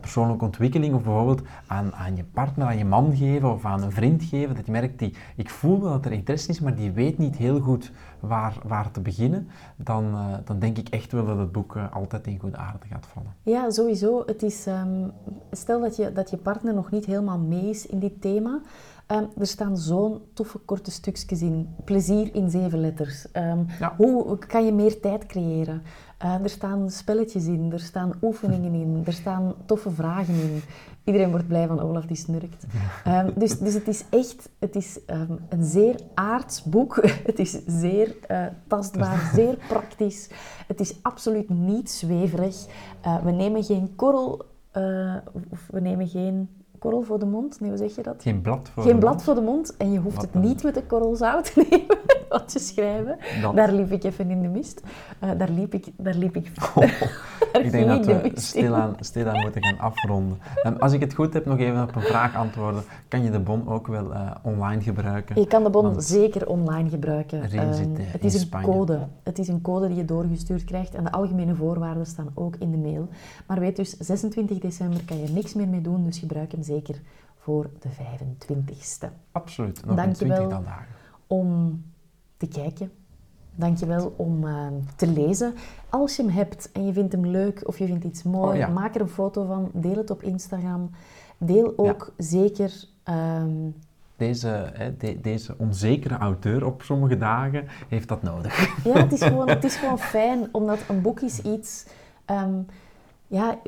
[0.00, 3.92] persoonlijke ontwikkeling, of bijvoorbeeld aan, aan je partner, aan je man geven, of aan een
[3.92, 6.90] vriend geven, dat je merkt, die, ik voel wel dat er interesse is, maar die
[6.92, 11.26] weet niet heel goed waar, waar te beginnen, dan, eh, dan denk ik echt wel
[11.26, 13.32] dat het boek eh, altijd in goede aarde gaat vallen.
[13.42, 14.22] Ja, sowieso.
[14.26, 15.08] Het is, ehm,
[15.50, 18.60] stel dat je, dat je partner nog niet helemaal mee is in dit thema.
[19.06, 21.74] Ehm, er staan zo'n toffe korte stukjes in.
[21.84, 23.30] Plezier in zeven letters.
[23.32, 23.94] Ehm, Ja.
[23.96, 25.82] Hoe kan je meer tijd creëren?
[26.20, 30.62] Eh, er staan spelletjes in, er staan oefeningen in, er staan toffe vragen in.
[31.04, 32.66] Iedereen wordt blij van Olaf die snurkt.
[33.04, 36.96] Ehm, dus, dus het is echt het is, ehm, een zeer aards boek.
[37.30, 40.30] Het is zeer eh, tastbaar, zeer praktisch.
[40.66, 42.66] Het is absoluut niet zweverig.
[43.00, 44.48] Eh, we nemen geen korrel,
[45.50, 46.48] of we nemen geen
[46.80, 47.60] korrel voor de mond.
[47.60, 48.22] Nee, hoe zeg je dat?
[48.22, 49.22] Geen blad voor Geen de blad mond.
[49.24, 50.42] voor de mond en je hoeft Wat het dan?
[50.42, 53.18] niet met een korrel zout te nemen wat te schrijven.
[53.42, 53.56] Dat.
[53.56, 54.82] Daar liep ik even in de mist.
[55.18, 56.50] Eh, daar liep ik, daar liep ik,
[57.52, 60.38] daar Ik denk dat de we stilaan, stilaan moeten gaan afronden.
[60.62, 62.82] Ehm, als ik het goed heb, nog even op een vraag antwoorden.
[63.08, 65.40] Kan je de bon ook wel eh, online gebruiken?
[65.40, 67.42] Je kan de bon Want zeker online gebruiken.
[67.42, 67.66] Ehm, eh,
[67.96, 68.66] het is een Spanje.
[68.66, 68.98] code.
[69.22, 72.70] Het is een code die je doorgestuurd krijgt en de algemene voorwaarden staan ook in
[72.70, 73.08] de mail.
[73.46, 77.00] Maar weet dus, 26 december kan je niks meer mee doen, dus gebruik hem zeker
[77.38, 79.08] voor de 25ste.
[79.32, 80.36] Absoluut, nog Dankjewel.
[80.36, 80.94] twintigtal dagen.
[81.26, 81.82] om
[82.36, 82.90] te kijken.
[83.54, 84.66] Dankjewel om eh,
[84.96, 85.54] te lezen.
[85.88, 88.56] Als je hem hebt en je vindt hem leuk of je vindt iets mooi, Oh,
[88.56, 88.68] ja.
[88.68, 89.70] maak er een foto van.
[89.72, 90.90] Deel het op Instagram.
[91.38, 92.84] Deel ook zeker...
[93.02, 93.50] ehm,
[94.16, 98.68] Deze, hè, de- deze onzekere auteur op sommige dagen heeft dat nodig.
[98.84, 101.86] ja, het is, gewoon, het is gewoon fijn, omdat een boek is iets...
[102.24, 102.54] ehm,
[103.26, 103.58] ja,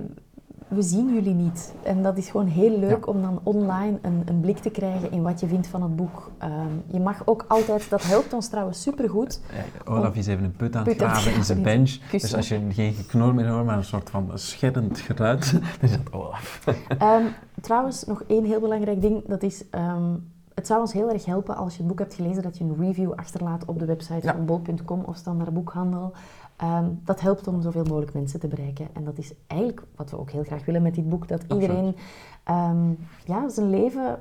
[0.68, 1.74] we zien jullie niet.
[1.82, 5.22] En dat is gewoon heel leuk om dan online een, een, blik te krijgen in
[5.22, 6.30] wat je vindt van het boek.
[6.38, 6.50] Ehm,
[6.86, 9.40] je mag ook altijd, dat helpt ons trouwens supergoed.
[9.53, 11.90] Ja, Olaf is even een put aan het graven in zijn bench.
[12.11, 15.90] Dus als je geen geknor meer hoort, maar een soort van scherrend geluid, dan is
[15.90, 16.64] dat Olaf.
[17.03, 19.26] Um, trouwens, nog één heel belangrijk ding.
[19.26, 20.14] Dat is, ehm,
[20.55, 22.76] het zou ons heel erg helpen als je het boek hebt gelezen, dat je een
[22.78, 25.53] review achterlaat op de website van bol.com of Standaard
[26.62, 28.88] Ehm, dat helpt om zoveel mogelijk mensen te bereiken.
[28.92, 31.28] En dat is eigenlijk wat we ook heel graag willen met dit boek.
[31.28, 31.96] Dat iedereen
[32.50, 34.18] um, ja, zijn leven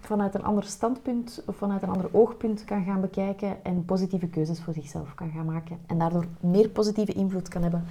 [0.00, 4.60] vanuit een ander standpunt of vanuit een ander oogpunt kan gaan bekijken en positieve keuzes
[4.60, 5.78] voor zichzelf kan gaan maken.
[5.86, 7.84] En daardoor meer positieve invloed kan hebben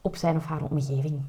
[0.00, 1.20] op zijn of haar omgeving.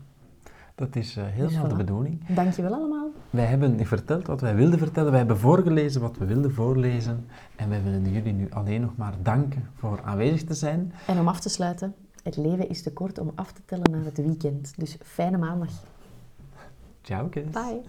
[0.76, 2.28] Dat is uh, heel dus de bedoeling.
[2.28, 3.10] Dankjewel allemaal.
[3.30, 5.10] Wij hebben verteld wat wij wilden vertellen.
[5.10, 7.26] Wij hebben voorgelezen wat we wilden voorlezen.
[7.56, 10.94] En wij willen jullie nu alleen nog maar danken voor aanwezig te zijn.
[11.08, 14.04] En om af te sluiten, het leven is te kort om af te tellen naar
[14.04, 14.74] het weekend.
[14.78, 15.70] Dus fijne maandag.
[17.02, 17.50] Ciao, kids.
[17.50, 17.82] Bye.